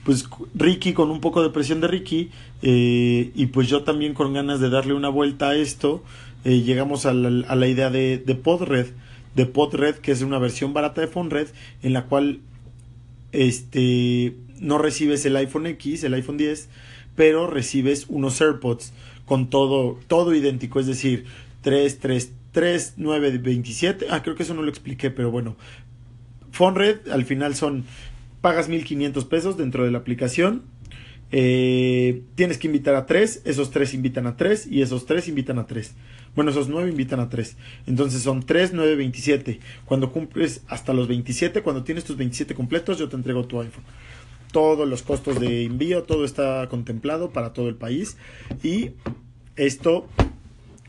pues 0.04 0.28
Ricky 0.56 0.94
con 0.94 1.12
un 1.12 1.22
poco 1.22 1.44
de 1.44 1.50
presión 1.50 1.82
de 1.82 1.88
Ricky 1.88 2.32
eh, 2.62 3.32
y 3.36 3.46
pues 3.48 3.68
yo 3.68 3.84
también 3.84 4.14
con 4.14 4.34
ganas 4.34 4.60
de 4.60 4.70
darle 4.70 4.94
una 4.94 5.10
vuelta 5.10 5.50
a 5.50 5.56
esto 5.56 6.04
eh, 6.44 6.62
llegamos 6.62 7.06
a 7.06 7.14
la, 7.14 7.68
idea 7.68 7.90
de, 7.90 8.18
de 8.18 8.36
Podred 8.36 8.88
de 9.36 9.46
Podred 9.46 9.96
que 9.96 10.12
es 10.12 10.22
una 10.22 10.40
versión 10.40 10.74
barata 10.74 11.02
de 11.02 11.08
PhoneRed 11.08 11.50
en 11.84 11.94
la 11.94 12.06
cual 12.06 12.40
este 13.32 14.36
no 14.60 14.78
recibes 14.78 15.26
el 15.26 15.36
iPhone 15.36 15.68
X 15.68 16.04
el 16.04 16.14
iPhone 16.16 16.38
10 16.38 16.70
pero 17.16 17.48
recibes 17.48 18.08
unos 18.10 18.42
AirPods 18.42 18.94
con 19.26 19.50
todo 19.50 20.00
todo 20.08 20.34
idéntico 20.34 20.80
es 20.80 20.88
decir 20.88 21.26
3 21.62 22.00
3 22.00 22.32
3 22.52 22.94
9 22.98 23.38
27 23.38 24.08
ah 24.10 24.24
creo 24.24 24.36
que 24.36 24.44
eso 24.44 24.54
no 24.54 24.64
lo 24.64 24.70
expliqué 24.70 25.12
pero 25.12 25.30
bueno 25.32 25.56
PhoneRed 26.52 27.10
al 27.10 27.24
final 27.24 27.56
son 27.56 27.86
pagas 28.42 28.70
1500 28.70 29.26
pesos 29.26 29.58
dentro 29.58 29.86
de 29.86 29.92
la 29.92 30.00
aplicación. 30.00 30.64
Eh, 31.34 32.24
tienes 32.36 32.58
que 32.58 32.68
invitar 32.68 32.96
a 32.96 33.06
tres, 33.06 33.42
esos 33.46 33.72
tres 33.72 33.94
invitan 33.94 34.28
a 34.28 34.36
tres 34.36 34.68
y 34.68 34.82
esos 34.82 35.06
tres 35.06 35.30
invitan 35.30 35.60
a 35.60 35.66
tres. 35.66 35.94
Bueno, 36.36 36.52
esos 36.52 36.68
nueve 36.68 36.90
invitan 36.90 37.20
a 37.20 37.30
tres. 37.30 37.56
Entonces 37.88 38.22
son 38.22 38.44
tres, 38.44 38.72
nueve, 38.74 38.96
27. 38.96 39.60
Cuando 39.86 40.12
cumples 40.12 40.64
hasta 40.68 40.94
los 40.94 41.08
27, 41.08 41.62
cuando 41.62 41.84
tienes 41.84 42.04
tus 42.04 42.18
27 42.18 42.54
completos, 42.54 42.98
yo 42.98 43.08
te 43.08 43.16
entrego 43.16 43.46
tu 43.46 43.62
iPhone. 43.62 43.84
Todos 44.52 44.88
los 44.88 45.04
costos 45.04 45.40
de 45.40 45.64
envío, 45.64 46.04
todo 46.04 46.26
está 46.26 46.68
contemplado 46.70 47.32
para 47.32 47.54
todo 47.54 47.70
el 47.70 47.76
país. 47.76 48.18
Y 48.64 48.92
esto 49.56 50.08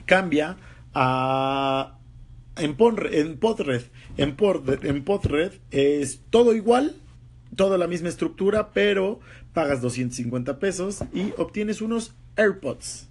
cambia 0.06 0.56
a... 0.94 1.98
En, 2.56 2.74
Podred. 2.74 3.82
En, 4.18 4.36
en 4.82 5.04
Podred 5.04 5.52
es 5.70 6.20
todo 6.30 6.54
igual, 6.54 6.96
toda 7.56 7.78
la 7.78 7.86
misma 7.86 8.08
estructura, 8.08 8.70
pero 8.72 9.20
pagas 9.52 9.80
250 9.82 10.58
pesos 10.58 11.00
y 11.12 11.32
obtienes 11.36 11.80
unos 11.82 12.14
AirPods. 12.36 13.08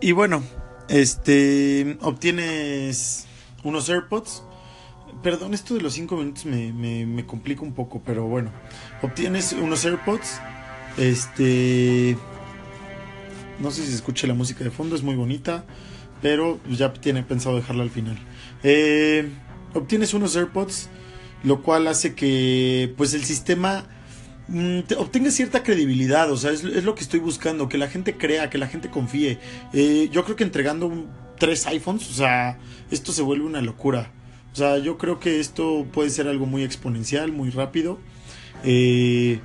Y 0.00 0.12
bueno, 0.12 0.42
este 0.88 1.96
obtienes 2.00 3.26
unos 3.62 3.88
AirPods 3.88 4.42
perdón, 5.22 5.54
esto 5.54 5.74
de 5.74 5.80
los 5.80 5.94
5 5.94 6.16
minutos 6.16 6.46
me, 6.46 6.72
me, 6.72 7.26
complica 7.26 7.62
un 7.62 7.72
poco, 7.72 8.02
pero 8.04 8.24
bueno. 8.26 8.50
Obtienes 9.02 9.52
unos 9.52 9.84
AirPods. 9.84 10.40
Este. 10.98 12.16
No 13.60 13.70
sé 13.70 13.82
si 13.82 13.88
se 13.88 13.94
escucha 13.96 14.26
la 14.26 14.34
música 14.34 14.64
de 14.64 14.70
fondo, 14.70 14.96
es 14.96 15.02
muy 15.02 15.14
bonita. 15.14 15.64
Pero 16.20 16.60
ya 16.68 16.92
tiene 16.92 17.22
pensado 17.22 17.56
dejarla 17.56 17.82
al 17.82 17.90
final. 17.90 18.16
Eh, 18.62 19.28
obtienes 19.74 20.14
unos 20.14 20.36
AirPods. 20.36 20.88
Lo 21.42 21.62
cual 21.62 21.86
hace 21.88 22.14
que. 22.14 22.92
Pues 22.96 23.14
el 23.14 23.24
sistema. 23.24 23.84
mm, 24.48 24.80
te- 24.82 24.96
obtenga 24.96 25.30
cierta 25.30 25.62
credibilidad, 25.62 26.30
o 26.30 26.36
sea, 26.36 26.50
es, 26.52 26.64
es 26.64 26.84
lo 26.84 26.94
que 26.94 27.02
estoy 27.02 27.20
buscando, 27.20 27.68
que 27.68 27.78
la 27.78 27.88
gente 27.88 28.16
crea, 28.16 28.50
que 28.50 28.58
la 28.58 28.66
gente 28.68 28.90
confíe. 28.90 29.38
Eh, 29.72 30.08
yo 30.12 30.24
creo 30.24 30.36
que 30.36 30.44
entregando 30.44 30.92
tres 31.38 31.66
iPhones, 31.66 32.08
o 32.10 32.12
sea, 32.14 32.58
esto 32.90 33.12
se 33.12 33.22
vuelve 33.22 33.44
una 33.46 33.60
locura. 33.62 34.12
O 34.52 34.56
sea, 34.56 34.78
yo 34.78 34.98
creo 34.98 35.18
que 35.20 35.40
esto 35.40 35.86
puede 35.92 36.10
ser 36.10 36.28
algo 36.28 36.44
muy 36.46 36.62
exponencial, 36.64 37.32
muy 37.32 37.50
rápido. 37.50 37.98
Eh, 38.64 39.40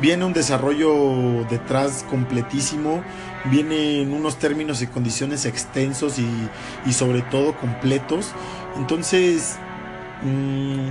viene 0.00 0.24
un 0.24 0.32
desarrollo 0.32 1.44
detrás 1.50 2.04
completísimo. 2.08 3.02
Viene 3.50 4.02
en 4.02 4.12
unos 4.12 4.38
términos 4.38 4.82
y 4.82 4.86
condiciones 4.86 5.44
extensos 5.46 6.18
y, 6.18 6.26
y 6.88 6.92
sobre 6.92 7.22
todo 7.22 7.56
completos. 7.56 8.32
Entonces, 8.76 9.56
mm, 10.22 10.88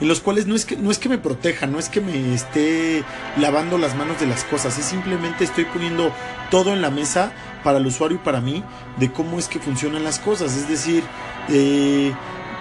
en 0.00 0.08
los 0.08 0.20
cuales 0.20 0.46
no 0.46 0.54
es, 0.54 0.64
que, 0.64 0.76
no 0.76 0.90
es 0.90 0.98
que 0.98 1.08
me 1.08 1.18
proteja, 1.18 1.66
no 1.66 1.78
es 1.78 1.88
que 1.88 2.00
me 2.00 2.34
esté 2.34 3.04
lavando 3.38 3.78
las 3.78 3.94
manos 3.94 4.18
de 4.20 4.26
las 4.26 4.44
cosas, 4.44 4.78
es 4.78 4.84
simplemente 4.84 5.44
estoy 5.44 5.64
poniendo 5.66 6.12
todo 6.50 6.72
en 6.72 6.82
la 6.82 6.90
mesa 6.90 7.32
para 7.62 7.78
el 7.78 7.86
usuario 7.86 8.16
y 8.16 8.24
para 8.24 8.40
mí 8.40 8.62
de 8.98 9.10
cómo 9.10 9.38
es 9.38 9.48
que 9.48 9.58
funcionan 9.58 10.04
las 10.04 10.18
cosas. 10.18 10.56
Es 10.56 10.68
decir, 10.68 11.02
eh, 11.48 12.12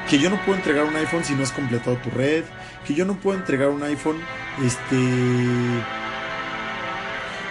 que 0.10 0.20
yo 0.20 0.30
no 0.30 0.38
puedo 0.44 0.58
entregar 0.58 0.86
un 0.86 0.96
iPhone 0.96 1.24
si 1.24 1.34
no 1.34 1.44
has 1.44 1.52
completado 1.52 1.98
tu 1.98 2.10
red, 2.10 2.44
que 2.86 2.94
yo 2.94 3.06
no 3.06 3.16
puedo 3.16 3.38
entregar 3.38 3.70
un 3.70 3.84
iPhone, 3.84 4.18
este... 4.64 4.98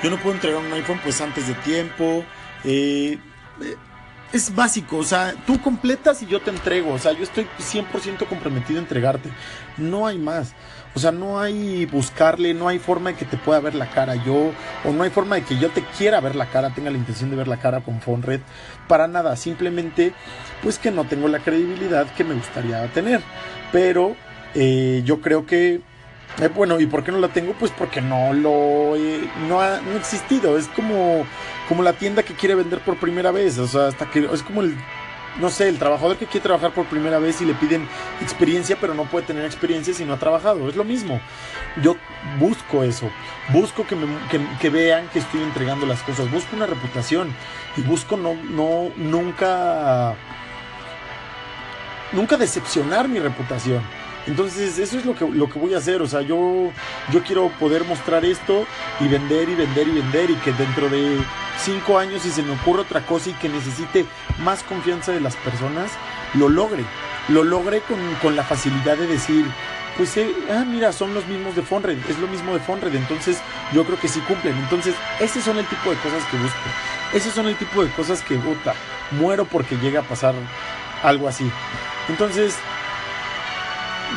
Yo 0.02 0.11
no 0.11 0.16
puedo 0.16 0.35
entregar 0.35 0.61
un 0.61 0.73
iPhone 0.73 0.99
pues 1.04 1.21
antes 1.21 1.47
de 1.47 1.54
tiempo. 1.54 2.25
eh, 2.64 3.19
eh, 3.61 3.76
es 4.33 4.55
básico, 4.55 4.97
o 4.97 5.05
sea, 5.05 5.35
tú 5.47 5.61
completas 5.61 6.23
y 6.23 6.27
yo 6.27 6.41
te 6.41 6.51
entrego, 6.51 6.93
o 6.95 6.99
sea, 6.99 7.12
yo 7.12 7.23
estoy 7.23 7.47
100% 7.59 8.27
comprometido 8.27 8.79
a 8.79 8.83
entregarte, 8.83 9.29
no 9.77 10.07
hay 10.07 10.19
más, 10.19 10.55
o 10.95 10.99
sea, 10.99 11.12
no 11.12 11.39
hay 11.39 11.85
buscarle, 11.87 12.55
no 12.55 12.69
hay 12.69 12.79
forma 12.79 13.11
de 13.11 13.17
que 13.17 13.25
te 13.27 13.37
pueda 13.37 13.61
ver 13.61 13.75
la 13.75 13.91
cara 13.91 14.15
yo, 14.17 14.53
o 14.85 14.93
no 14.93 15.03
hay 15.03 15.11
forma 15.11 15.37
de 15.37 15.43
que 15.43 15.59
yo 15.59 15.69
te 15.71 15.85
quiera 15.99 16.21
ver 16.21 16.35
la 16.35 16.47
cara, 16.47 16.71
tenga 16.71 16.91
la 16.91 16.99
intención 16.99 17.31
de 17.31 17.37
ver 17.37 17.49
la 17.49 17.59
cara 17.59 17.81
con 17.81 18.01
Fonred, 18.01 18.41
para 18.89 19.07
nada, 19.07 19.37
simplemente, 19.37 20.15
pues 20.62 20.79
que 20.79 20.91
no 20.91 21.05
tengo 21.05 21.29
la 21.29 21.41
credibilidad 21.41 22.07
que 22.15 22.25
me 22.25 22.35
gustaría 22.35 22.87
tener, 22.89 23.21
pero 23.71 24.17
eh, 24.55 25.03
yo 25.05 25.21
creo 25.21 25.45
que 25.45 25.83
eh, 26.41 26.49
bueno, 26.49 26.81
¿y 26.81 26.87
por 26.87 27.05
qué 27.05 27.12
no 27.12 27.19
la 27.19 27.29
tengo? 27.29 27.53
Pues 27.53 27.71
porque 27.73 28.01
no 28.01 28.33
lo 28.33 28.97
he- 28.97 29.29
no 29.49 29.61
ha, 29.61 29.81
no 29.81 29.93
ha 29.95 29.99
existido. 29.99 30.57
Es 30.59 30.69
como, 30.69 31.25
como 31.69 31.83
la 31.83 31.93
tienda 31.93 32.23
que 32.23 32.35
quiere 32.35 32.55
vender 32.55 32.81
por 32.81 32.97
primera 32.97 33.31
vez. 33.31 33.59
O 33.59 33.67
sea, 33.67 33.89
hasta 33.89 34.11
que 34.11 34.29
es 34.33 34.43
como 34.43 34.62
el, 34.62 34.77
no 35.41 35.51
sé, 35.51 35.69
el 35.69 35.79
trabajador 35.79 36.17
que 36.17 36.27
quiere 36.27 36.43
trabajar 36.45 36.73
por 36.73 36.87
primera 36.87 37.19
vez 37.19 37.41
y 37.41 37.45
le 37.45 37.55
piden 37.55 37.87
experiencia, 38.21 38.77
pero 38.81 38.95
no 38.95 39.05
puede 39.05 39.27
tener 39.27 39.45
experiencia 39.45 39.93
si 39.95 40.05
no 40.05 40.15
ha 40.15 40.19
trabajado. 40.19 40.69
Es 40.69 40.77
lo 40.77 40.85
mismo. 40.85 41.21
Yo 41.83 41.97
busco 42.39 42.83
eso. 42.83 43.11
Busco 43.49 43.87
que, 43.87 43.97
me, 43.97 44.07
que, 44.31 44.41
que 44.61 44.71
vean 44.71 45.09
que 45.12 45.19
estoy 45.21 45.43
entregando 45.43 45.87
las 45.87 46.03
cosas. 46.03 46.31
Busco 46.31 46.57
una 46.57 46.67
reputación. 46.67 47.35
Y 47.77 47.83
busco 47.83 48.17
no, 48.17 48.35
no, 48.35 48.91
nunca, 48.97 50.15
nunca 52.12 52.37
decepcionar 52.37 53.09
mi 53.09 53.19
reputación. 53.19 53.83
Entonces, 54.26 54.79
eso 54.79 54.99
es 54.99 55.05
lo 55.05 55.14
que, 55.14 55.27
lo 55.29 55.49
que 55.49 55.59
voy 55.59 55.75
a 55.75 55.79
hacer. 55.79 56.03
O 56.03 56.07
sea, 56.07 56.23
yo, 56.23 56.70
yo 57.11 57.23
quiero 57.23 57.49
poder 57.59 57.85
mostrar 57.85 58.25
esto 58.25 58.66
y 59.01 59.09
vender 59.09 59.49
y 59.49 59.55
vender 59.55 59.88
y 59.88 59.92
vender. 59.92 60.31
Y 60.31 60.35
que 60.37 60.53
dentro 60.53 60.88
de 60.88 61.18
cinco 61.59 61.99
años, 61.99 62.23
si 62.23 62.31
se 62.31 62.42
me 62.42 62.53
ocurre 62.53 62.83
otra 62.83 63.05
cosa 63.05 63.31
y 63.31 63.35
que 63.35 63.49
necesite 63.49 64.07
más 64.40 64.62
confianza 64.62 65.12
de 65.12 65.20
las 65.20 65.37
personas, 65.37 65.90
lo 66.35 66.49
logre. 66.49 66.85
Lo 67.29 67.44
logre 67.44 67.81
con, 67.81 67.99
con 68.16 68.37
la 68.37 68.42
facilidad 68.42 68.97
de 68.97 69.07
decir, 69.07 69.44
pues, 69.97 70.16
eh, 70.16 70.33
ah, 70.51 70.64
mira, 70.66 70.92
son 70.92 71.14
los 71.14 71.27
mismos 71.27 71.55
de 71.55 71.62
Fonred. 71.62 71.99
Es 72.09 72.18
lo 72.18 72.27
mismo 72.27 72.55
de 72.55 72.61
Fonred. 72.61 72.94
Entonces, 72.94 73.38
yo 73.73 73.85
creo 73.85 73.99
que 73.99 74.09
sí 74.09 74.20
cumplen. 74.20 74.57
Entonces, 74.57 74.94
ese 75.20 75.42
son 75.42 75.59
el 75.59 75.66
tipo 75.66 75.90
de 75.90 75.97
cosas 75.97 76.25
que 76.31 76.37
busco. 76.37 76.59
Esos 77.12 77.35
son 77.35 77.47
el 77.47 77.57
tipo 77.57 77.85
de 77.85 77.90
cosas 77.90 78.23
que, 78.23 78.37
puta, 78.37 78.75
muero 79.11 79.44
porque 79.44 79.77
llega 79.77 80.01
a 80.01 80.05
pasar 80.05 80.35
algo 81.03 81.29
así. 81.29 81.51
Entonces, 82.09 82.57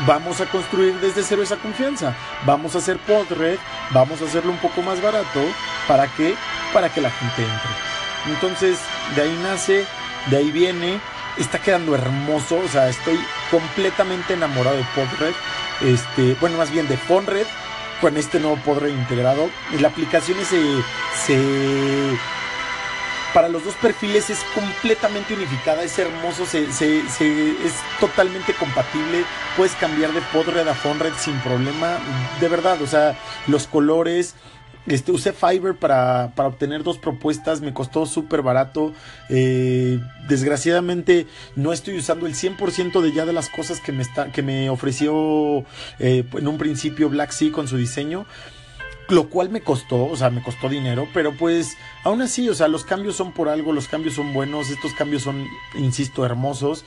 vamos 0.05 0.41
a 0.41 0.45
construir 0.45 0.95
desde 0.99 1.23
cero 1.23 1.43
esa 1.43 1.58
confianza. 1.58 2.15
Vamos 2.45 2.75
a 2.75 2.79
hacer 2.79 2.97
Podred, 2.97 3.58
vamos 3.91 4.21
a 4.21 4.25
hacerlo 4.25 4.51
un 4.51 4.58
poco 4.58 4.81
más 4.81 5.01
barato. 5.01 5.41
¿Para 5.88 6.08
qué? 6.08 6.36
Para 6.73 6.89
que 6.89 7.01
la 7.01 7.12
gente 7.12 7.41
entre. 7.41 8.34
Entonces, 8.34 8.79
de 9.15 9.21
ahí 9.21 9.39
nace, 9.43 9.86
de 10.27 10.38
ahí 10.38 10.51
viene. 10.51 10.99
Está 11.38 11.60
quedando 11.60 11.95
hermoso, 11.95 12.58
o 12.63 12.67
sea, 12.69 12.88
estoy 12.88 13.19
completamente 13.51 14.34
enamorado 14.34 14.77
de 14.77 14.86
Podred. 14.95 15.36
Este, 15.81 16.36
bueno, 16.39 16.58
más 16.58 16.71
bien 16.71 16.88
de 16.88 16.95
Fonred 16.95 17.45
con 17.99 18.15
este 18.17 18.39
nuevo 18.39 18.58
Podred 18.58 18.89
integrado. 18.89 19.49
La 19.79 19.89
aplicación 19.89 20.38
se, 20.45 20.62
se 21.25 22.17
para 23.36 23.50
los 23.50 23.65
dos 23.65 23.76
perfiles 23.76 24.30
es 24.30 24.39
completamente 24.56 25.34
unificada, 25.34 25.84
es 25.84 26.00
hermoso, 26.00 26.45
se, 26.45 26.71
se, 26.71 27.08
se- 27.10 27.50
es 27.52 27.74
totalmente 28.00 28.54
compatible. 28.54 29.26
Puedes 29.58 29.74
cambiar 29.76 30.13
de 30.13 30.21
Podred 30.34 30.65
a 30.65 30.74
Fonred 30.74 31.12
sin 31.19 31.38
problema. 31.41 32.00
De 32.39 32.48
verdad, 32.48 32.82
o 32.82 32.88
sea, 32.88 33.19
los 33.48 33.67
colores. 33.67 34.36
Este, 34.88 35.12
usé 35.12 35.34
Fiverr 35.34 35.76
para, 35.76 36.32
para 36.36 36.48
obtener 36.48 36.84
dos 36.84 37.00
propuestas, 37.00 37.60
me 37.60 37.74
costó 37.74 38.06
súper 38.06 38.43
barato. 38.43 38.93
Eh, 39.30 40.00
desgraciadamente 40.30 41.26
no 41.56 41.74
estoy 41.74 41.98
usando 41.98 42.28
el 42.28 42.36
100% 42.36 43.02
de 43.02 43.12
ya 43.12 43.26
de 43.26 43.34
las 43.34 43.50
cosas 43.50 43.82
que 43.82 43.91
me, 43.91 44.04
está, 44.04 44.32
que 44.32 44.43
me 44.43 44.69
ofreció 44.69 45.65
eh, 46.00 46.24
en 46.34 46.48
un 46.48 46.58
principio 46.60 47.10
Black 47.10 47.32
Sea 47.32 47.52
con 47.52 47.67
su 47.67 47.78
diseño 47.78 48.28
lo 49.10 49.30
cual 49.30 49.50
me 49.50 49.62
costó, 49.62 50.06
o 50.06 50.15
sea, 50.15 50.30
me 50.30 50.41
costó 50.41 50.68
dinero, 50.70 51.08
pero 51.13 51.34
pues 51.36 51.78
aún 52.04 52.22
así, 52.22 52.50
o 52.50 52.54
sea, 52.56 52.68
los 52.68 52.84
cambios 52.86 53.15
son 53.15 53.32
por 53.34 53.50
algo, 53.50 53.72
los 53.72 53.88
cambios 53.88 54.15
son 54.15 54.34
buenos, 54.34 54.70
estos 54.70 54.94
cambios 54.94 55.22
son, 55.24 55.46
insisto, 55.76 56.26
hermosos. 56.26 56.86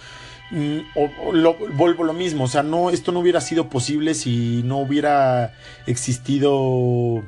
Mm, 0.51 0.79
o- 0.97 1.33
lo, 1.33 1.55
vuelvo 1.75 2.05
lo 2.05 2.15
mismo, 2.15 2.45
o 2.45 2.49
sea, 2.49 2.63
no, 2.63 2.89
esto 2.91 3.13
no 3.13 3.21
hubiera 3.21 3.41
sido 3.43 3.69
posible 3.69 4.15
si 4.15 4.63
no 4.65 4.79
hubiera 4.79 5.53
existido 5.87 7.23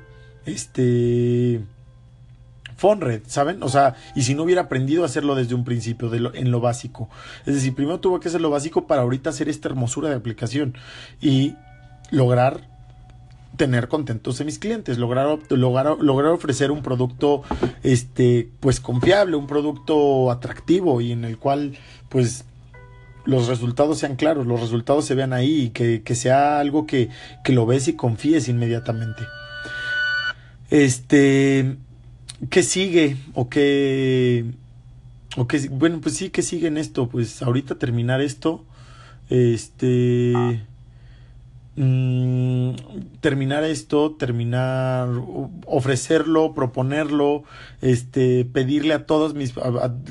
este 0.47 1.61
Fonred, 2.77 3.21
¿saben? 3.27 3.63
O 3.63 3.69
sea, 3.69 3.95
y 4.15 4.23
si 4.23 4.35
no 4.35 4.45
hubiera 4.45 4.63
aprendido 4.63 5.03
a 5.03 5.07
hacerlo 5.07 5.35
desde 5.35 5.55
un 5.55 5.65
principio, 5.65 6.09
de 6.09 6.19
lo- 6.21 6.35
en 6.35 6.51
lo 6.51 6.61
básico. 6.61 7.11
Es 7.45 7.55
decir, 7.55 7.75
primero 7.75 8.01
tuve 8.01 8.21
que 8.21 8.29
hacer 8.29 8.41
lo 8.41 8.49
básico 8.49 8.87
para 8.87 9.03
ahorita 9.03 9.29
hacer 9.31 9.51
esta 9.51 9.69
hermosura 9.69 10.09
de 10.09 10.15
aplicación 10.17 10.79
y 11.21 11.57
lograr 12.11 12.67
tener 13.61 13.89
contentos 13.89 14.41
a 14.41 14.45
mis 14.45 14.59
clientes, 14.59 14.97
lograr, 14.97 15.39
lograr, 15.51 15.99
lograr 16.01 16.33
ofrecer 16.33 16.71
un 16.71 16.83
producto 16.83 17.43
este 17.83 18.49
pues 18.59 18.81
confiable, 18.81 19.37
un 19.37 19.47
producto 19.47 20.31
atractivo 20.31 21.03
y 21.03 21.13
en 21.13 21.27
el 21.27 21.37
cual 21.37 21.75
pues 22.09 22.47
los 23.27 23.49
resultados 23.49 23.99
sean 23.99 24.17
claros, 24.17 24.47
los 24.47 24.61
resultados 24.61 25.05
se 25.05 25.15
vean 25.15 25.35
ahí 25.35 25.65
y 25.65 25.71
que, 25.71 26.01
que 26.01 26.15
sea 26.15 26.59
algo 26.59 26.87
que, 26.87 27.11
que 27.45 27.53
lo 27.53 27.67
ves 27.67 27.87
y 27.89 27.97
confíes 27.97 28.49
inmediatamente. 28.49 29.25
Este, 30.71 31.77
¿qué 32.49 32.63
sigue? 32.63 33.19
O 33.35 33.51
qué, 33.51 34.47
o 35.37 35.47
qué, 35.47 35.69
bueno, 35.69 36.01
pues 36.01 36.17
sí, 36.17 36.31
¿qué 36.31 36.41
sigue 36.41 36.69
en 36.69 36.79
esto? 36.79 37.11
Pues 37.11 37.43
ahorita 37.43 37.75
terminar 37.75 38.23
esto, 38.23 38.65
este, 39.29 40.65
mm, 41.77 42.73
terminar 43.21 43.65
esto, 43.65 44.17
terminar, 44.17 45.09
ofrecerlo, 45.67 46.55
proponerlo, 46.55 47.45
este, 47.81 48.45
pedirle 48.45 48.95
a 48.95 49.07
todos 49.07 49.35
mis, 49.35 49.55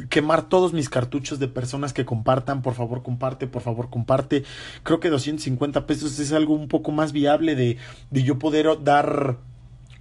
quemar 0.10 0.50
todos 0.50 0.74
mis 0.74 0.90
cartuchos 0.90 1.40
de 1.40 1.48
personas 1.48 1.94
que 1.94 2.06
compartan, 2.06 2.62
por 2.62 2.74
favor 2.74 3.04
comparte, 3.04 3.48
por 3.48 3.62
favor 3.62 3.90
comparte. 3.90 4.44
Creo 4.84 5.00
que 5.00 5.10
250 5.10 5.86
pesos 5.86 6.20
es 6.20 6.32
algo 6.34 6.54
un 6.54 6.68
poco 6.68 6.92
más 6.92 7.12
viable 7.12 7.56
de, 7.56 7.78
de 8.12 8.24
yo 8.24 8.40
poder 8.40 8.68
dar 8.84 9.38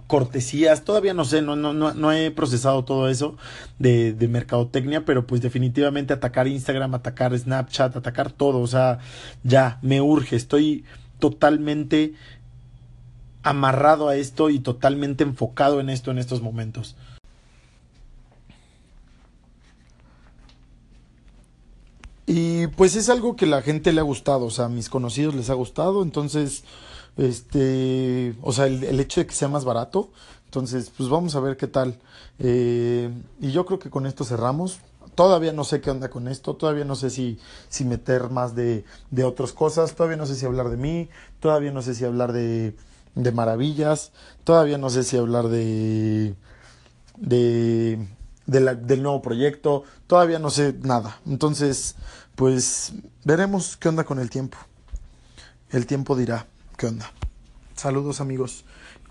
cortesías, 0.09 0.83
todavía 0.83 1.13
no 1.13 1.23
sé, 1.23 1.43
no, 1.43 1.55
no, 1.55 1.71
no, 1.71 1.93
no 1.93 2.11
he 2.11 2.31
procesado 2.31 2.83
todo 2.83 3.09
eso 3.09 3.37
de, 3.77 4.11
de 4.11 4.27
mercadotecnia, 4.27 5.05
pero 5.05 5.27
pues 5.27 5.39
definitivamente 5.39 6.13
atacar 6.13 6.47
Instagram, 6.47 6.95
atacar 6.95 7.37
Snapchat, 7.37 7.95
atacar 7.95 8.31
todo, 8.31 8.59
o 8.59 8.65
sea, 8.65 8.97
ya 9.43 9.77
me 9.83 10.01
urge, 10.01 10.35
estoy 10.35 10.83
totalmente 11.19 12.13
amarrado 13.43 14.09
a 14.09 14.15
esto 14.15 14.49
y 14.49 14.59
totalmente 14.59 15.23
enfocado 15.23 15.79
en 15.79 15.89
esto 15.89 16.11
en 16.11 16.17
estos 16.17 16.41
momentos. 16.41 16.95
Y 22.25 22.67
pues 22.67 22.95
es 22.95 23.09
algo 23.09 23.35
que 23.35 23.47
la 23.47 23.61
gente 23.61 23.91
le 23.91 24.01
ha 24.01 24.03
gustado, 24.03 24.45
o 24.45 24.51
sea, 24.51 24.65
a 24.65 24.69
mis 24.69 24.89
conocidos 24.89 25.33
les 25.33 25.49
ha 25.49 25.55
gustado, 25.55 26.03
entonces, 26.03 26.63
este, 27.17 28.35
o 28.41 28.53
sea, 28.53 28.67
el, 28.67 28.83
el 28.83 28.99
hecho 28.99 29.21
de 29.21 29.25
que 29.25 29.33
sea 29.33 29.47
más 29.47 29.65
barato, 29.65 30.11
entonces, 30.49 30.91
pues 30.97 31.09
vamos 31.09 31.35
a 31.35 31.39
ver 31.41 31.57
qué 31.57 31.67
tal. 31.67 31.99
Eh, 32.39 33.11
y 33.39 33.51
yo 33.51 33.67
creo 33.67 33.77
que 33.77 33.91
con 33.91 34.07
esto 34.07 34.23
cerramos. 34.23 34.79
Todavía 35.15 35.51
no 35.53 35.63
sé 35.63 35.81
qué 35.81 35.91
onda 35.91 36.09
con 36.09 36.27
esto, 36.27 36.55
todavía 36.55 36.85
no 36.85 36.95
sé 36.95 37.09
si, 37.09 37.39
si 37.67 37.83
meter 37.85 38.29
más 38.29 38.55
de, 38.55 38.85
de 39.11 39.23
otras 39.25 39.51
cosas, 39.53 39.93
todavía 39.95 40.17
no 40.17 40.25
sé 40.25 40.35
si 40.35 40.45
hablar 40.45 40.69
de 40.69 40.77
mí, 40.77 41.09
todavía 41.39 41.71
no 41.71 41.81
sé 41.81 41.93
si 41.95 42.05
hablar 42.05 42.31
de, 42.31 42.75
de 43.15 43.31
maravillas, 43.31 44.11
todavía 44.45 44.77
no 44.77 44.89
sé 44.89 45.03
si 45.03 45.17
hablar 45.17 45.49
de, 45.49 46.35
de, 47.17 48.07
de 48.45 48.59
la- 48.59 48.75
del 48.75 49.03
nuevo 49.03 49.21
proyecto, 49.21 49.83
todavía 50.07 50.39
no 50.39 50.49
sé 50.49 50.75
nada. 50.81 51.19
Entonces, 51.27 51.95
pues 52.35 52.93
veremos 53.25 53.77
qué 53.77 53.89
onda 53.89 54.03
con 54.05 54.19
el 54.19 54.29
tiempo. 54.29 54.57
El 55.71 55.85
tiempo 55.85 56.15
dirá 56.15 56.47
qué 56.77 56.87
onda. 56.87 57.11
Saludos 57.75 58.21
amigos. 58.21 58.65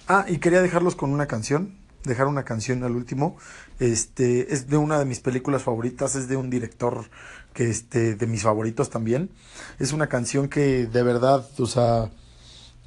Ah, 0.09 0.25
y 0.29 0.39
quería 0.39 0.63
dejarlos 0.63 0.97
con 0.97 1.13
una 1.13 1.27
canción, 1.27 1.78
dejar 2.05 2.27
una 2.27 2.45
canción 2.45 2.85
al 2.85 2.97
último. 2.97 3.37
Este 3.79 4.53
es 4.53 4.69
de 4.69 4.77
una 4.77 4.99
de 4.99 5.05
mis 5.05 5.21
películas 5.21 5.63
favoritas, 5.63 6.15
es 6.15 6.29
de 6.29 6.37
un 6.37 6.51
director 6.51 7.09
que 7.55 7.69
este 7.71 8.15
de 8.15 8.27
mis 8.27 8.43
favoritos 8.43 8.91
también. 8.91 9.31
Es 9.79 9.93
una 9.93 10.09
canción 10.09 10.49
que 10.49 10.87
de 10.87 11.03
verdad, 11.03 11.47
o 11.59 11.67
sea, 11.67 12.11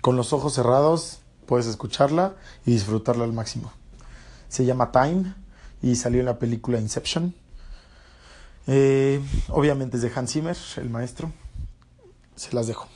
con 0.02 0.15
los 0.15 0.34
ojos 0.34 0.54
cerrados 0.54 1.21
puedes 1.45 1.67
escucharla 1.67 2.36
y 2.65 2.71
disfrutarla 2.71 3.24
al 3.24 3.34
máximo. 3.34 3.71
Se 4.50 4.65
llama 4.65 4.91
Time 4.91 5.34
y 5.82 5.95
salió 5.95 6.19
en 6.19 6.26
la 6.26 6.39
película 6.39 6.80
Inception. 6.80 7.34
Eh, 8.67 9.19
obviamente 9.50 9.97
es 9.97 10.04
de 10.04 10.12
Hans 10.15 10.32
Zimmer, 10.32 10.58
el 10.78 10.89
maestro. 10.89 11.32
Se 12.36 12.54
las 12.56 12.67
dejo. 12.67 12.88